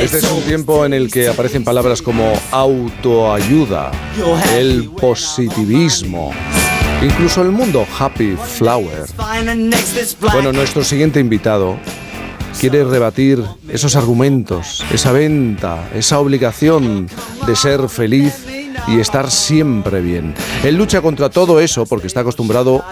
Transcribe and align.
Este 0.00 0.18
es 0.18 0.30
un 0.30 0.42
tiempo 0.42 0.84
en 0.84 0.94
el 0.94 1.10
que 1.10 1.28
aparecen 1.28 1.64
palabras 1.64 2.02
como 2.02 2.32
autoayuda, 2.50 3.92
el 4.56 4.90
positivismo, 4.90 6.32
incluso 7.02 7.42
el 7.42 7.50
mundo 7.50 7.86
happy 7.98 8.36
flower. 8.36 9.04
Bueno, 10.32 10.52
nuestro 10.52 10.82
siguiente 10.82 11.20
invitado 11.20 11.76
quiere 12.58 12.84
rebatir 12.84 13.42
esos 13.68 13.94
argumentos, 13.94 14.84
esa 14.92 15.12
venta, 15.12 15.88
esa 15.94 16.18
obligación 16.18 17.08
de 17.46 17.56
ser 17.56 17.88
feliz 17.88 18.46
y 18.88 18.98
estar 18.98 19.30
siempre 19.30 20.00
bien. 20.00 20.34
Él 20.64 20.76
lucha 20.76 21.00
contra 21.00 21.30
todo 21.30 21.60
eso 21.60 21.86
porque 21.86 22.06
está 22.06 22.20
acostumbrado 22.20 22.84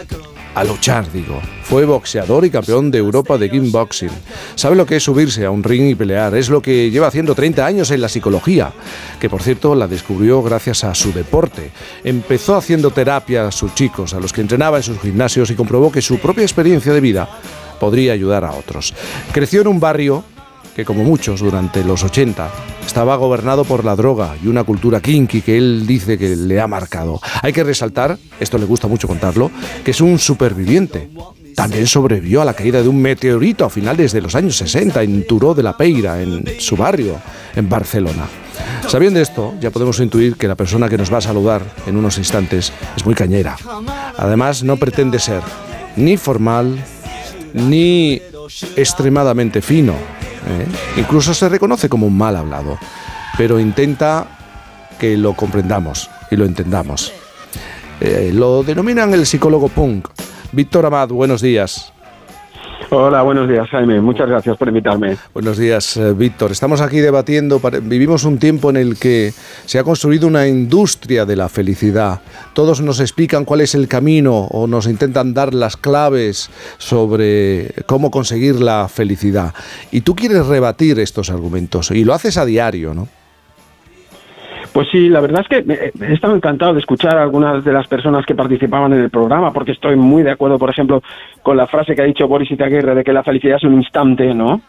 a 0.55 0.65
luchar, 0.65 1.11
digo. 1.13 1.41
Fue 1.63 1.85
boxeador 1.85 2.45
y 2.45 2.51
campeón 2.51 2.91
de 2.91 2.99
Europa 2.99 3.39
de 3.39 3.51
kickboxing. 3.51 4.11
Sabe 4.55 4.77
lo 4.77 4.87
que 4.87 4.97
es 4.97 5.03
subirse 5.03 5.45
a 5.45 5.51
un 5.51 5.63
ring 5.63 5.89
y 5.89 5.95
pelear. 5.95 6.35
Es 6.35 6.49
lo 6.49 6.61
que 6.61 6.91
lleva 6.91 7.07
haciendo 7.07 7.35
30 7.35 7.65
años 7.65 7.91
en 7.91 8.01
la 8.01 8.09
psicología, 8.09 8.73
que 9.21 9.31
por 9.31 9.43
cierto 9.43 9.75
la 9.75 9.87
descubrió 9.87 10.43
gracias 10.43 10.85
a 10.85 10.95
su 10.95 11.13
deporte. 11.13 11.71
Empezó 12.03 12.57
haciendo 12.57 12.91
terapia 12.91 13.47
a 13.47 13.53
sus 13.53 13.75
chicos, 13.75 14.15
a 14.15 14.21
los 14.21 14.33
que 14.33 14.41
entrenaba 14.41 14.79
en 14.79 14.83
sus 14.83 15.01
gimnasios 15.01 15.51
y 15.51 15.55
comprobó 15.55 15.93
que 15.93 16.03
su 16.03 16.19
propia 16.19 16.43
experiencia 16.43 16.93
de 16.93 17.01
vida 17.01 17.29
podría 17.79 18.13
ayudar 18.13 18.45
a 18.45 18.53
otros. 18.53 18.95
Creció 19.33 19.63
en 19.63 19.69
un 19.69 19.81
barrio 19.81 20.25
que 20.75 20.85
como 20.85 21.05
muchos 21.05 21.41
durante 21.41 21.85
los 21.85 22.03
80 22.03 22.51
estaba 22.87 23.17
gobernado 23.17 23.65
por 23.65 23.85
la 23.85 23.97
droga 23.97 24.37
y 24.43 24.49
una 24.49 24.65
cultura 24.65 25.01
kinky 25.01 25.43
que 25.43 25.57
él 25.57 25.87
dice 25.87 26.19
que 26.19 26.35
le 26.37 26.61
ha 26.61 26.67
marcado. 26.67 27.21
Hay 27.43 27.53
que 27.53 27.65
resaltar, 27.65 28.19
esto 28.39 28.59
le 28.59 28.65
gusta 28.65 28.89
mucho 28.89 29.07
contarlo, 29.07 29.51
que 29.85 29.93
es 29.93 30.01
un 30.01 30.19
superviviente. 30.19 31.11
También 31.55 31.87
sobrevivió 31.87 32.43
a 32.43 32.45
la 32.45 32.55
caída 32.55 32.83
de 32.83 32.89
un 32.89 33.01
meteorito 33.01 33.65
a 33.65 33.71
finales 33.71 34.13
de 34.13 34.21
los 34.21 34.35
años 34.35 34.57
60 34.57 35.03
en 35.03 35.27
Turó 35.27 35.55
de 35.55 35.63
la 35.63 35.77
Peira, 35.77 36.23
en 36.23 36.45
su 36.59 36.77
barrio, 36.77 37.17
en 37.55 37.69
Barcelona. 37.69 38.27
Sabiendo 38.87 39.21
esto, 39.21 39.55
ya 39.61 39.71
podemos 39.71 40.01
intuir 40.01 40.37
que 40.37 40.49
la 40.49 40.55
persona 40.55 40.89
que 40.89 40.99
nos 40.99 41.13
va 41.13 41.19
a 41.19 41.23
saludar 41.23 41.63
en 41.87 41.97
unos 41.97 42.19
instantes 42.19 42.73
es 42.97 43.05
muy 43.05 43.15
cañera. 43.15 43.57
Además, 44.17 44.63
no 44.63 44.77
pretende 44.77 45.19
ser 45.19 45.43
ni 45.97 46.17
formal, 46.17 46.83
ni 47.53 48.21
extremadamente 48.77 49.63
fino. 49.63 49.95
¿Eh? 50.47 50.67
Incluso 50.97 51.35
se 51.35 51.49
reconoce 51.49 51.89
como 51.89 52.07
un 52.07 52.17
mal 52.17 52.37
hablado, 52.37 52.79
pero 53.37 53.59
intenta 53.59 54.27
que 54.99 55.17
lo 55.17 55.35
comprendamos 55.35 56.11
y 56.31 56.37
lo 56.37 56.45
entendamos. 56.45 57.13
Eh, 58.01 58.31
lo 58.35 58.63
denominan 58.63 59.13
el 59.13 59.27
psicólogo 59.27 59.69
punk. 59.69 60.09
Víctor 60.53 60.87
Amad, 60.87 61.09
buenos 61.09 61.41
días. 61.43 61.93
Hola, 62.89 63.23
buenos 63.23 63.49
días, 63.49 63.69
Jaime. 63.69 64.01
Muchas 64.01 64.29
gracias 64.29 64.57
por 64.57 64.69
invitarme. 64.69 65.17
Buenos 65.35 65.59
días, 65.59 65.97
eh, 65.97 66.13
Víctor. 66.13 66.51
Estamos 66.51 66.81
aquí 66.81 66.99
debatiendo. 67.01 67.61
Vivimos 67.83 68.25
un 68.25 68.39
tiempo 68.39 68.71
en 68.71 68.77
el 68.77 68.99
que 68.99 69.33
se 69.67 69.79
ha 69.79 69.85
construido 69.85 70.27
una 70.27 70.49
industria 70.49 71.25
de 71.25 71.37
la 71.37 71.49
felicidad. 71.49 72.21
Todos 72.55 72.81
nos 72.81 73.01
explican 73.01 73.45
cuál 73.45 73.61
es 73.61 73.75
el 73.75 73.87
camino 73.87 74.47
o 74.51 74.67
nos 74.67 74.87
intentan 74.87 75.35
dar 75.35 75.55
las 75.55 75.77
claves 75.77 76.51
sobre 76.79 77.75
cómo 77.87 78.11
conseguir 78.11 78.61
la 78.61 78.89
felicidad. 78.89 79.55
Y 79.93 80.01
tú 80.01 80.17
quieres 80.17 80.47
rebatir 80.47 80.99
estos 80.99 81.31
argumentos 81.31 81.91
y 81.91 82.05
lo 82.05 82.15
haces 82.15 82.39
a 82.39 82.45
diario, 82.45 82.95
¿no? 82.95 83.09
Pues 84.73 84.89
sí, 84.93 85.09
la 85.09 85.21
verdad 85.21 85.43
es 85.43 85.49
que 85.49 85.93
he 86.01 86.13
estado 86.13 86.37
encantado 86.37 86.75
de 86.75 86.81
escuchar 86.81 87.17
a 87.17 87.23
algunas 87.23 87.65
de 87.65 87.73
las 87.73 87.89
personas 87.89 88.25
que 88.25 88.35
participaban 88.35 88.93
en 88.93 89.01
el 89.01 89.11
programa, 89.11 89.53
porque 89.53 89.73
estoy 89.73 89.97
muy 89.97 90.23
de 90.23 90.31
acuerdo, 90.31 90.59
por 90.59 90.71
ejemplo, 90.71 91.03
con 91.43 91.57
la 91.57 91.67
frase 91.67 91.95
que 91.95 92.03
ha 92.03 92.05
dicho 92.05 92.29
Boris 92.29 92.51
Itaguirre 92.51 92.95
de 92.95 93.03
que 93.03 93.13
la 93.13 93.25
felicidad 93.25 93.57
es 93.57 93.65
un 93.65 93.75
instante, 93.75 94.33
¿no? 94.33 94.61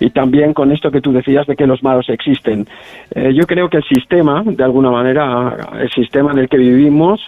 Y 0.00 0.10
también 0.10 0.54
con 0.54 0.72
esto 0.72 0.90
que 0.90 1.00
tú 1.00 1.12
decías 1.12 1.46
de 1.46 1.54
que 1.54 1.66
los 1.66 1.82
malos 1.82 2.08
existen. 2.08 2.66
Eh, 3.14 3.32
yo 3.34 3.46
creo 3.46 3.68
que 3.68 3.76
el 3.76 3.84
sistema, 3.84 4.42
de 4.44 4.64
alguna 4.64 4.90
manera, 4.90 5.56
el 5.78 5.90
sistema 5.90 6.32
en 6.32 6.38
el 6.38 6.48
que 6.48 6.56
vivimos, 6.56 7.20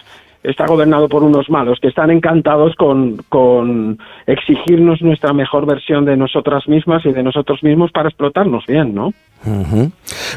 está 0.43 0.65
gobernado 0.65 1.09
por 1.09 1.23
unos 1.23 1.49
malos 1.49 1.79
que 1.81 1.87
están 1.87 2.11
encantados 2.11 2.75
con, 2.75 3.17
con, 3.29 3.99
exigirnos 4.25 5.01
nuestra 5.01 5.33
mejor 5.33 5.65
versión 5.65 6.05
de 6.05 6.17
nosotras 6.17 6.67
mismas 6.67 7.05
y 7.05 7.11
de 7.11 7.23
nosotros 7.23 7.63
mismos 7.63 7.91
para 7.91 8.09
explotarnos 8.09 8.65
bien, 8.65 8.93
¿no? 8.93 9.13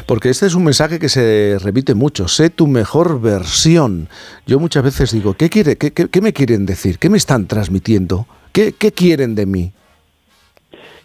Porque 0.05 0.29
este 0.29 0.45
es 0.45 0.55
un 0.55 0.63
mensaje 0.63 0.99
que 0.99 1.09
se 1.09 1.57
repite 1.63 1.95
mucho, 1.95 2.27
sé 2.27 2.49
tu 2.49 2.67
mejor 2.67 3.21
versión. 3.21 4.07
Yo 4.45 4.59
muchas 4.59 4.83
veces 4.83 5.11
digo, 5.11 5.33
¿qué, 5.33 5.49
quiere, 5.49 5.75
qué, 5.77 5.91
qué, 5.91 6.21
me 6.21 6.33
quieren 6.33 6.65
decir? 6.65 6.97
¿Qué 6.99 7.09
me 7.09 7.17
están 7.17 7.47
transmitiendo? 7.47 8.25
¿Qué, 8.53 8.73
qué 8.77 8.91
quieren 8.91 9.35
de 9.35 9.45
mí? 9.45 9.71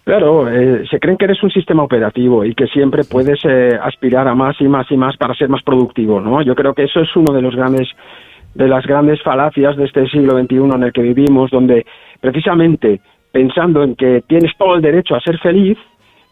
Claro, 0.07 0.49
eh, 0.49 0.85
se 0.89 1.01
creen 1.01 1.17
que 1.17 1.25
eres 1.25 1.43
un 1.43 1.51
sistema 1.51 1.83
operativo 1.83 2.45
y 2.45 2.55
que 2.55 2.69
siempre 2.69 3.03
puedes 3.03 3.41
eh, 3.45 3.77
aspirar 3.83 4.29
a 4.29 4.37
más 4.37 4.55
y 4.61 4.69
más 4.69 4.89
y 4.89 4.97
más 4.97 5.17
para 5.17 5.35
ser 5.35 5.49
más 5.49 5.65
productivo, 5.65 6.21
¿no? 6.21 6.43
Yo 6.43 6.55
creo 6.55 6.75
que 6.75 6.85
eso 6.85 7.01
es 7.01 7.09
uno 7.17 7.35
de 7.35 7.43
los 7.43 7.57
grandes 7.57 7.89
de 8.57 8.69
las 8.69 8.87
grandes 8.87 9.23
falacias 9.23 9.77
de 9.77 9.85
este 9.85 10.09
siglo 10.09 10.39
XXI 10.39 10.57
en 10.57 10.83
el 10.83 10.93
que 10.93 11.03
vivimos, 11.03 11.51
donde 11.51 11.85
precisamente 12.21 13.01
pensando 13.31 13.83
en 13.83 13.95
que 13.95 14.23
tienes 14.27 14.57
todo 14.57 14.77
el 14.77 14.83
derecho 14.83 15.15
a 15.15 15.21
ser 15.21 15.39
feliz, 15.39 15.77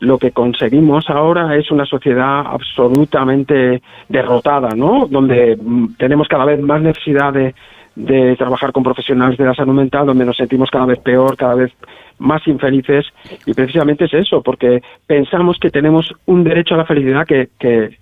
lo 0.01 0.19
que 0.19 0.33
conseguimos 0.33 1.09
ahora 1.11 1.55
es 1.57 1.71
una 1.71 1.85
sociedad 1.85 2.41
absolutamente 2.47 3.83
derrotada, 4.09 4.71
¿no? 4.75 5.07
Donde 5.09 5.57
mm, 5.61 5.97
tenemos 5.99 6.27
cada 6.29 6.47
vez 6.47 6.61
más 6.61 6.81
necesidad 6.81 7.33
de, 7.33 7.55
de 7.95 8.37
trabajar 8.37 8.73
con 8.73 8.83
profesionales 8.83 9.37
de 9.37 9.45
la 9.45 9.55
salud 9.55 9.75
mental, 9.75 10.07
donde 10.07 10.25
nos 10.25 10.37
sentimos 10.37 10.71
cada 10.71 10.87
vez 10.87 10.99
peor, 11.01 11.37
cada 11.37 11.55
vez 11.55 11.73
más 12.19 12.47
infelices, 12.47 13.07
y 13.45 13.53
precisamente 13.53 14.07
es 14.07 14.15
eso, 14.15 14.43
porque 14.43 14.83
pensamos 15.07 15.59
que 15.59 15.71
tenemos 15.71 16.13
un 16.27 16.43
derecho 16.43 16.75
a 16.75 16.79
la 16.79 16.87
felicidad 16.87 17.27
que, 17.27 17.49
que, 17.59 17.99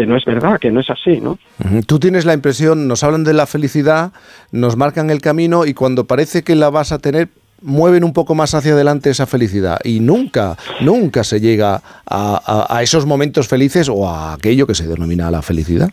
que 0.00 0.06
no 0.06 0.16
es 0.16 0.24
verdad, 0.24 0.58
que 0.58 0.70
no 0.70 0.80
es 0.80 0.88
así, 0.88 1.20
¿no? 1.20 1.38
Tú 1.86 1.98
tienes 1.98 2.24
la 2.24 2.32
impresión, 2.32 2.88
nos 2.88 3.04
hablan 3.04 3.22
de 3.22 3.34
la 3.34 3.46
felicidad, 3.46 4.12
nos 4.50 4.78
marcan 4.78 5.10
el 5.10 5.20
camino 5.20 5.66
y 5.66 5.74
cuando 5.74 6.06
parece 6.06 6.42
que 6.42 6.54
la 6.54 6.70
vas 6.70 6.90
a 6.92 7.00
tener, 7.00 7.28
mueven 7.60 8.02
un 8.02 8.14
poco 8.14 8.34
más 8.34 8.54
hacia 8.54 8.72
adelante 8.72 9.10
esa 9.10 9.26
felicidad 9.26 9.76
y 9.84 10.00
nunca, 10.00 10.56
nunca 10.80 11.22
se 11.22 11.38
llega 11.38 11.82
a, 12.06 12.66
a 12.70 12.82
esos 12.82 13.04
momentos 13.04 13.46
felices 13.46 13.90
o 13.90 14.08
a 14.08 14.32
aquello 14.32 14.66
que 14.66 14.74
se 14.74 14.88
denomina 14.88 15.30
la 15.30 15.42
felicidad. 15.42 15.90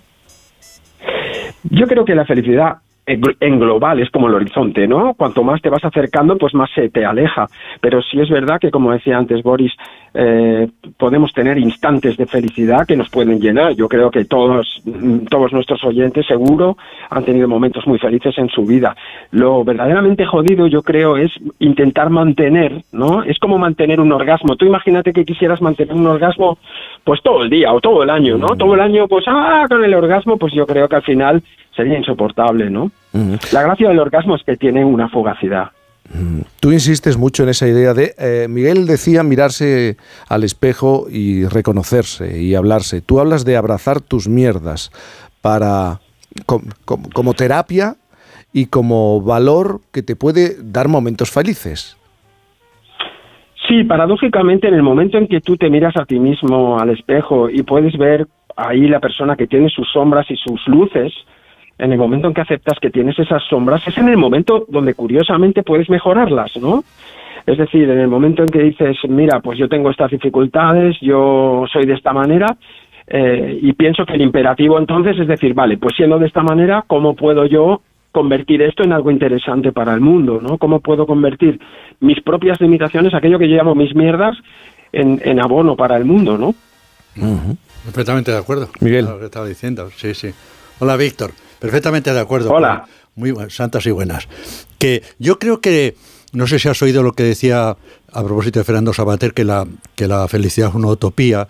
Yo 1.70 1.86
creo 1.88 2.06
que 2.06 2.16
la 2.16 2.24
felicidad 2.24 2.78
en 3.08 3.60
global 3.60 4.02
es 4.02 4.10
como 4.12 4.28
el 4.28 4.36
horizonte, 4.36 4.86
¿no? 4.86 5.14
Cuanto 5.14 5.42
más 5.42 5.62
te 5.62 5.70
vas 5.70 5.84
acercando, 5.84 6.38
pues 6.38 6.54
más 6.54 6.70
se 6.76 6.90
te 6.90 7.06
aleja. 7.06 7.48
Pero 7.80 8.02
sí 8.02 8.20
es 8.20 8.30
verdad 8.30 8.60
que, 8.60 8.70
como 8.70 8.92
decía 8.92 9.18
antes 9.18 9.44
Boris, 9.44 9.72
eh, 10.20 10.68
podemos 10.98 11.32
tener 11.32 11.60
instantes 11.60 12.18
de 12.18 12.26
felicidad 12.26 12.88
que 12.88 12.98
nos 12.98 13.08
pueden 13.08 13.40
llenar. 13.40 13.76
Yo 13.76 13.88
creo 13.88 14.10
que 14.10 14.26
todos, 14.26 14.82
todos 15.30 15.54
nuestros 15.54 15.84
oyentes 15.84 16.26
seguro 16.26 16.76
han 17.12 17.24
tenido 17.24 17.48
momentos 17.48 17.86
muy 17.86 18.00
felices 18.00 18.36
en 18.40 18.50
su 18.50 18.66
vida. 18.66 18.96
Lo 19.30 19.64
verdaderamente 19.64 20.26
jodido, 20.26 20.66
yo 20.66 20.82
creo, 20.82 21.18
es 21.18 21.32
intentar 21.60 22.10
mantener, 22.10 22.84
¿no? 22.92 23.22
Es 23.22 23.38
como 23.38 23.60
mantener 23.60 24.02
un 24.02 24.12
orgasmo. 24.12 24.56
Tú 24.56 24.66
imagínate 24.66 25.14
que 25.14 25.24
quisieras 25.24 25.62
mantener 25.62 25.94
un 25.94 26.08
orgasmo, 26.08 26.58
pues 27.04 27.22
todo 27.22 27.44
el 27.44 27.52
día 27.52 27.72
o 27.72 27.80
todo 27.80 28.02
el 28.02 28.10
año, 28.10 28.40
¿no? 28.40 28.56
Todo 28.56 28.74
el 28.74 28.82
año, 28.82 29.08
pues, 29.08 29.26
ah, 29.28 29.68
con 29.70 29.84
el 29.84 29.94
orgasmo, 29.94 30.38
pues 30.38 30.52
yo 30.52 30.66
creo 30.66 30.90
que 30.90 30.96
al 30.96 31.04
final 31.04 31.44
sería 31.76 31.96
insoportable, 31.96 32.72
¿no? 32.72 32.90
La 33.54 33.62
gracia 33.62 33.90
del 33.90 34.00
orgasmo 34.00 34.36
es 34.36 34.44
que 34.44 34.58
tiene 34.58 34.84
una 34.84 35.10
fugacidad. 35.10 35.70
Tú 36.60 36.72
insistes 36.72 37.18
mucho 37.18 37.44
en 37.44 37.50
esa 37.50 37.68
idea 37.68 37.94
de, 37.94 38.14
eh, 38.18 38.48
Miguel 38.50 38.88
decía 38.88 39.24
mirarse 39.24 39.98
al 40.30 40.44
espejo 40.44 41.08
y 41.10 41.46
reconocerse 41.46 42.42
y 42.42 42.56
hablarse. 42.56 43.02
Tú 43.02 43.20
hablas 43.20 43.46
de 43.46 43.58
abrazar 43.58 44.02
tus 44.02 44.28
mierdas 44.28 44.92
para 45.42 46.00
como 46.46 47.34
terapia 47.34 47.96
y 48.54 48.68
como 48.68 49.22
valor 49.22 49.82
que 49.92 50.04
te 50.04 50.16
puede 50.16 50.56
dar 50.62 50.88
momentos 50.88 51.32
felices. 51.32 51.98
Sí, 53.68 53.84
paradójicamente 53.84 54.68
en 54.68 54.76
el 54.76 54.84
momento 54.84 55.18
en 55.18 55.28
que 55.28 55.42
tú 55.42 55.58
te 55.58 55.70
miras 55.70 55.96
a 55.98 56.06
ti 56.06 56.20
mismo 56.20 56.80
al 56.80 56.90
espejo 56.90 57.50
y 57.50 57.64
puedes 57.64 57.98
ver 57.98 58.28
ahí 58.56 58.88
la 58.88 59.00
persona 59.00 59.36
que 59.36 59.46
tiene 59.46 59.70
sus 59.70 59.92
sombras 59.92 60.26
y 60.32 60.36
sus 60.38 60.66
luces, 60.68 61.14
en 61.78 61.92
el 61.92 61.98
momento 61.98 62.28
en 62.28 62.34
que 62.34 62.42
aceptas 62.42 62.80
que 62.80 62.90
tienes 62.90 63.18
esas 63.20 63.44
sombras, 63.50 63.88
es 63.88 63.98
en 63.98 64.10
el 64.10 64.18
momento 64.18 64.66
donde 64.68 64.94
curiosamente 64.94 65.64
puedes 65.64 65.90
mejorarlas, 65.90 66.58
¿no? 66.58 66.84
Es 67.46 67.58
decir, 67.58 67.90
en 67.90 68.00
el 68.00 68.08
momento 68.08 68.42
en 68.42 68.50
que 68.50 68.60
dices, 68.60 68.98
mira, 69.08 69.40
pues 69.40 69.58
yo 69.58 69.70
tengo 69.70 69.90
estas 69.90 70.12
dificultades, 70.12 70.98
yo 71.02 71.66
soy 71.72 71.86
de 71.86 71.94
esta 71.94 72.12
manera, 72.12 72.58
eh, 73.08 73.60
y 73.62 73.72
pienso 73.74 74.06
que 74.06 74.16
el 74.16 74.22
imperativo 74.22 74.78
entonces 74.78 75.18
es 75.18 75.28
decir, 75.28 75.54
vale, 75.54 75.78
pues 75.78 75.96
siendo 75.96 76.20
de 76.20 76.28
esta 76.28 76.44
manera, 76.44 76.84
¿cómo 76.86 77.16
puedo 77.16 77.46
yo 77.46 77.82
convertir 78.12 78.62
esto 78.62 78.84
en 78.84 78.92
algo 78.92 79.12
interesante 79.12 79.72
para 79.72 79.94
el 79.94 80.02
mundo, 80.02 80.40
¿no? 80.42 80.58
¿Cómo 80.58 80.82
puedo 80.82 81.06
convertir 81.06 81.60
mis 82.00 82.22
propias 82.22 82.60
limitaciones, 82.60 83.14
aquello 83.14 83.40
que 83.40 83.48
yo 83.48 83.56
llamo 83.56 83.76
mis 83.76 83.96
mierdas, 83.96 84.36
en, 84.92 85.40
abono 85.40 85.76
para 85.76 85.98
el 85.98 86.06
mundo, 86.06 86.38
¿no? 86.38 86.56
Perfectamente 87.86 88.32
de 88.32 88.38
acuerdo. 88.38 88.70
Miguel. 88.80 89.06
Lo 89.06 89.20
que 89.20 89.26
estaba 89.26 89.46
diciendo, 89.46 89.90
sí, 89.96 90.14
sí. 90.14 90.32
Hola, 90.80 90.98
Víctor. 90.98 91.32
Perfectamente 91.60 92.14
de 92.14 92.20
acuerdo. 92.20 92.52
Hola. 92.52 92.86
Muy 93.16 93.34
santas 93.50 93.86
y 93.86 93.92
buenas. 93.92 94.28
Que 94.78 95.04
yo 95.18 95.40
creo 95.40 95.60
que, 95.60 95.96
no 96.34 96.46
sé 96.48 96.60
si 96.60 96.70
has 96.70 96.82
oído 96.82 97.02
lo 97.04 97.14
que 97.14 97.24
decía 97.24 97.78
a 98.12 98.24
propósito 98.24 98.60
de 98.60 98.64
Fernando 98.64 98.94
Sabater, 98.94 99.34
que 99.34 99.44
la, 99.44 99.68
que 99.96 100.08
la 100.08 100.28
felicidad 100.28 100.70
es 100.70 100.76
una 100.76 100.88
utopía 100.88 101.48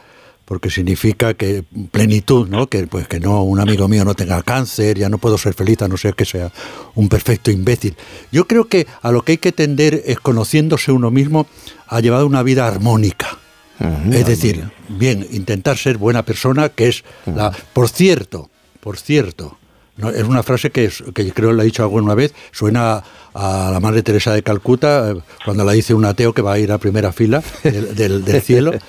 porque 0.47 0.69
significa 0.69 1.33
que 1.33 1.65
plenitud, 1.91 2.47
¿no? 2.47 2.67
Que 2.67 2.87
pues 2.87 3.05
que 3.09 3.19
no 3.19 3.43
un 3.43 3.59
amigo 3.59 3.89
mío 3.89 4.05
no 4.05 4.15
tenga 4.15 4.41
cáncer, 4.43 4.97
ya 4.97 5.09
no 5.09 5.17
puedo 5.17 5.37
ser 5.37 5.53
feliz 5.53 5.81
a 5.81 5.89
no 5.89 5.97
ser 5.97 6.15
que 6.15 6.23
sea 6.23 6.53
un 6.95 7.09
perfecto 7.09 7.51
imbécil. 7.51 7.97
Yo 8.31 8.47
creo 8.47 8.63
que 8.63 8.87
a 9.01 9.11
lo 9.11 9.23
que 9.23 9.33
hay 9.33 9.37
que 9.39 9.51
tender 9.51 10.03
es 10.05 10.21
conociéndose 10.21 10.93
uno 10.93 11.11
mismo 11.11 11.47
a 11.85 11.99
llevar 11.99 12.23
una 12.23 12.43
vida 12.43 12.65
armónica. 12.65 13.37
es 14.09 14.25
decir, 14.25 14.71
bien, 14.87 15.27
intentar 15.31 15.77
ser 15.77 15.97
buena 15.97 16.23
persona, 16.23 16.69
que 16.69 16.87
es 16.87 17.03
la 17.25 17.51
por 17.73 17.89
cierto, 17.89 18.49
por 18.79 18.97
cierto, 18.97 19.57
no, 19.97 20.09
es 20.09 20.23
una 20.23 20.43
frase 20.43 20.69
que, 20.69 20.89
que 21.13 21.31
creo 21.31 21.51
la 21.53 21.63
he 21.63 21.65
dicho 21.65 21.83
alguna 21.83 22.15
vez, 22.15 22.33
suena 22.51 23.03
a 23.33 23.69
la 23.71 23.79
Madre 23.79 24.03
Teresa 24.03 24.33
de 24.33 24.43
Calcuta, 24.43 25.11
eh, 25.11 25.15
cuando 25.43 25.63
la 25.63 25.73
dice 25.73 25.93
un 25.93 26.05
ateo 26.05 26.33
que 26.33 26.41
va 26.41 26.53
a 26.53 26.59
ir 26.59 26.71
a 26.71 26.77
primera 26.77 27.11
fila 27.11 27.43
del, 27.63 28.23
del 28.23 28.41
cielo. 28.41 28.71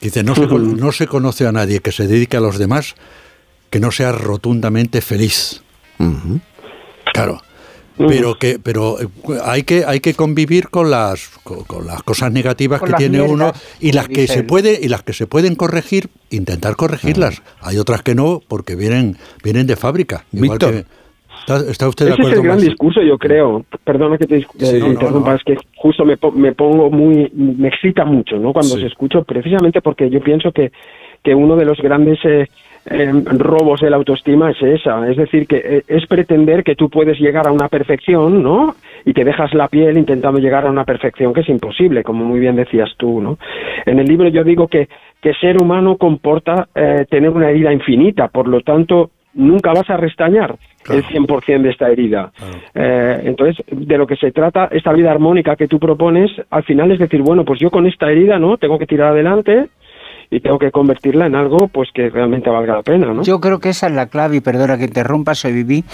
Dice, 0.00 0.22
no 0.22 0.36
se, 0.36 0.46
no 0.46 0.92
se 0.92 1.08
conoce 1.08 1.44
a 1.48 1.50
nadie 1.50 1.80
que 1.80 1.90
se 1.90 2.06
dedique 2.06 2.36
a 2.36 2.40
los 2.40 2.56
demás 2.56 2.94
que 3.68 3.80
no 3.80 3.90
sea 3.90 4.12
rotundamente 4.12 5.00
feliz. 5.00 5.62
Claro. 7.12 7.42
Pero 7.98 8.34
que 8.36 8.58
pero 8.62 9.00
eh, 9.00 9.08
hay 9.44 9.62
que 9.64 9.84
hay 9.84 10.00
que 10.00 10.14
convivir 10.14 10.68
con 10.68 10.90
las 10.90 11.28
con, 11.42 11.86
las 11.86 12.02
cosas 12.02 12.32
negativas 12.32 12.80
que 12.80 12.92
tiene 12.92 13.20
uno 13.20 13.52
y 13.80 13.92
las 13.92 14.08
que 14.08 14.26
se 14.26 14.44
puede 14.44 14.78
y 14.80 14.88
las 14.88 15.02
que 15.02 15.12
se 15.12 15.26
pueden 15.26 15.56
corregir 15.56 16.08
intentar 16.30 16.76
corregirlas 16.76 17.42
hay 17.60 17.78
otras 17.78 18.02
que 18.02 18.14
no 18.14 18.40
porque 18.46 18.76
vienen 18.76 19.16
vienen 19.42 19.66
de 19.66 19.76
fábrica 19.76 20.24
igual 20.32 20.58
que 20.58 20.84
¿Está, 21.48 21.88
usted 21.88 22.06
de 22.06 22.12
Ese 22.12 22.20
acuerdo? 22.20 22.28
es 22.28 22.36
el 22.36 22.42
gran 22.42 22.60
discurso, 22.60 23.00
yo 23.00 23.16
creo. 23.16 23.64
Perdona 23.82 24.18
que 24.18 24.26
te, 24.26 24.44
interrumpa, 24.60 25.34
es 25.34 25.42
que 25.44 25.56
justo 25.76 26.04
me, 26.04 26.18
me, 26.34 26.52
pongo 26.52 26.90
muy, 26.90 27.30
me 27.32 27.68
excita 27.68 28.04
mucho, 28.04 28.36
¿no? 28.36 28.52
Cuando 28.52 28.76
se 28.76 28.86
escucho, 28.86 29.22
precisamente 29.22 29.80
porque 29.80 30.10
yo 30.10 30.20
pienso 30.20 30.52
que, 30.52 30.72
que 31.24 31.34
uno 31.34 31.56
de 31.56 31.64
los 31.64 31.78
grandes 31.78 32.18
eh, 32.24 32.48
em, 32.90 33.24
robos 33.24 33.80
de 33.80 33.90
la 33.90 33.96
autoestima 33.96 34.50
es 34.50 34.62
esa, 34.62 35.08
es 35.08 35.16
decir, 35.16 35.46
que 35.46 35.56
eh, 35.56 35.82
es 35.86 36.06
pretender 36.06 36.64
que 36.64 36.74
tú 36.74 36.88
puedes 36.88 37.18
llegar 37.18 37.46
a 37.46 37.52
una 37.52 37.68
perfección, 37.68 38.42
¿no? 38.42 38.74
Y 39.04 39.12
te 39.12 39.24
dejas 39.24 39.54
la 39.54 39.68
piel 39.68 39.96
intentando 39.96 40.38
llegar 40.40 40.66
a 40.66 40.70
una 40.70 40.84
perfección 40.84 41.32
que 41.32 41.40
es 41.40 41.48
imposible, 41.48 42.02
como 42.02 42.24
muy 42.24 42.40
bien 42.40 42.56
decías 42.56 42.90
tú, 42.96 43.20
¿no? 43.20 43.38
En 43.86 43.98
el 43.98 44.06
libro 44.06 44.28
yo 44.28 44.44
digo 44.44 44.68
que 44.68 44.88
que 45.20 45.34
ser 45.34 45.60
humano 45.60 45.96
comporta 45.96 46.68
eh, 46.74 47.04
tener 47.10 47.30
una 47.30 47.50
herida 47.50 47.72
infinita, 47.72 48.28
por 48.28 48.46
lo 48.48 48.60
tanto 48.60 49.10
nunca 49.34 49.72
vas 49.72 49.88
a 49.90 49.96
restañar 49.96 50.56
el 50.90 51.04
100% 51.04 51.62
de 51.62 51.70
esta 51.70 51.90
herida. 51.90 52.32
Eh, 52.74 53.20
entonces, 53.24 53.64
de 53.70 53.98
lo 53.98 54.06
que 54.06 54.16
se 54.16 54.32
trata, 54.32 54.68
esta 54.70 54.92
vida 54.92 55.10
armónica 55.10 55.54
que 55.54 55.68
tú 55.68 55.78
propones, 55.78 56.30
al 56.50 56.64
final 56.64 56.90
es 56.92 56.98
decir, 56.98 57.20
bueno, 57.22 57.44
pues 57.44 57.60
yo 57.60 57.70
con 57.70 57.86
esta 57.86 58.10
herida, 58.10 58.38
¿no? 58.38 58.56
Tengo 58.56 58.78
que 58.78 58.86
tirar 58.86 59.12
adelante, 59.12 59.66
y 60.30 60.40
tengo 60.40 60.58
que 60.58 60.70
convertirla 60.70 61.26
en 61.26 61.34
algo 61.34 61.68
pues 61.68 61.88
que 61.92 62.10
realmente 62.10 62.50
valga 62.50 62.76
la 62.76 62.82
pena, 62.82 63.12
¿no? 63.14 63.22
Yo 63.22 63.40
creo 63.40 63.60
que 63.60 63.70
esa 63.70 63.86
es 63.86 63.94
la 63.94 64.06
clave 64.06 64.36
y 64.36 64.40
perdona 64.40 64.76
que 64.76 64.84
interrumpa, 64.84 65.34
soy 65.34 65.52
Viví, 65.52 65.84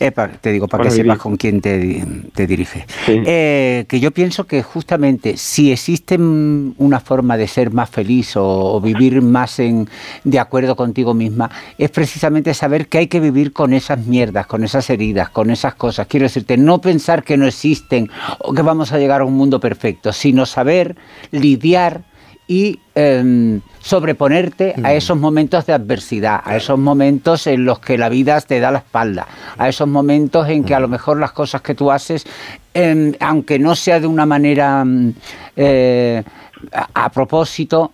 eh, 0.00 0.12
te 0.40 0.50
digo 0.50 0.66
para 0.66 0.84
que 0.84 0.90
sepas 0.90 1.18
con 1.18 1.36
quién 1.36 1.60
te, 1.60 2.04
te 2.34 2.46
dirige. 2.46 2.86
Eh, 3.06 3.84
que 3.88 4.00
yo 4.00 4.10
pienso 4.10 4.46
que 4.46 4.62
justamente 4.62 5.36
si 5.36 5.70
existe 5.70 6.16
una 6.18 7.00
forma 7.00 7.36
de 7.36 7.46
ser 7.46 7.70
más 7.70 7.90
feliz 7.90 8.34
o, 8.36 8.80
vivir 8.80 9.22
más 9.22 9.60
en, 9.60 9.88
de 10.24 10.38
acuerdo 10.38 10.74
contigo 10.74 11.14
misma, 11.14 11.50
es 11.78 11.90
precisamente 11.90 12.52
saber 12.54 12.88
que 12.88 12.98
hay 12.98 13.06
que 13.06 13.20
vivir 13.20 13.52
con 13.52 13.72
esas 13.72 14.04
mierdas, 14.06 14.46
con 14.46 14.64
esas 14.64 14.90
heridas, 14.90 15.30
con 15.30 15.50
esas 15.50 15.74
cosas. 15.74 16.06
Quiero 16.08 16.24
decirte, 16.24 16.56
no 16.56 16.80
pensar 16.80 17.22
que 17.22 17.36
no 17.36 17.46
existen 17.46 18.10
o 18.40 18.52
que 18.52 18.62
vamos 18.62 18.92
a 18.92 18.98
llegar 18.98 19.20
a 19.20 19.24
un 19.24 19.34
mundo 19.34 19.60
perfecto, 19.60 20.12
sino 20.12 20.46
saber 20.46 20.96
lidiar 21.30 22.02
y 22.46 22.78
em, 22.94 23.60
sobreponerte 23.80 24.74
a 24.76 24.80
mm. 24.80 24.86
esos 24.86 25.18
momentos 25.18 25.66
de 25.66 25.72
adversidad, 25.72 26.40
a 26.44 26.56
esos 26.56 26.78
momentos 26.78 27.46
en 27.46 27.64
los 27.64 27.78
que 27.78 27.96
la 27.96 28.08
vida 28.08 28.40
te 28.40 28.60
da 28.60 28.70
la 28.70 28.78
espalda, 28.78 29.26
a 29.56 29.68
esos 29.68 29.88
momentos 29.88 30.48
en 30.48 30.64
que 30.64 30.74
a 30.74 30.80
lo 30.80 30.88
mm. 30.88 30.90
mejor 30.90 31.20
las 31.20 31.32
cosas 31.32 31.62
que 31.62 31.74
tú 31.74 31.90
haces, 31.90 32.26
em, 32.74 33.14
aunque 33.20 33.58
no 33.58 33.74
sea 33.74 34.00
de 34.00 34.06
una 34.06 34.26
manera 34.26 34.84
mm, 34.84 35.14
eh, 35.56 36.22
a, 36.72 37.10
propósito, 37.10 37.92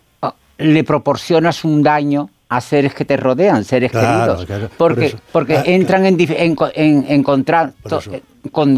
le 0.59 0.85
proporcionas 0.85 1.65
un 1.65 1.83
daño 1.83 2.29
a 2.51 2.61
seres 2.61 2.93
que 2.95 3.05
te 3.05 3.17
rodean, 3.17 3.65
seres 3.65 3.93
queridos. 3.93 4.45
porque 4.77 5.15
porque 5.31 5.57
ah, 5.57 5.63
entran 5.65 6.05
en, 6.05 6.17
en, 6.19 6.57
en, 7.09 7.23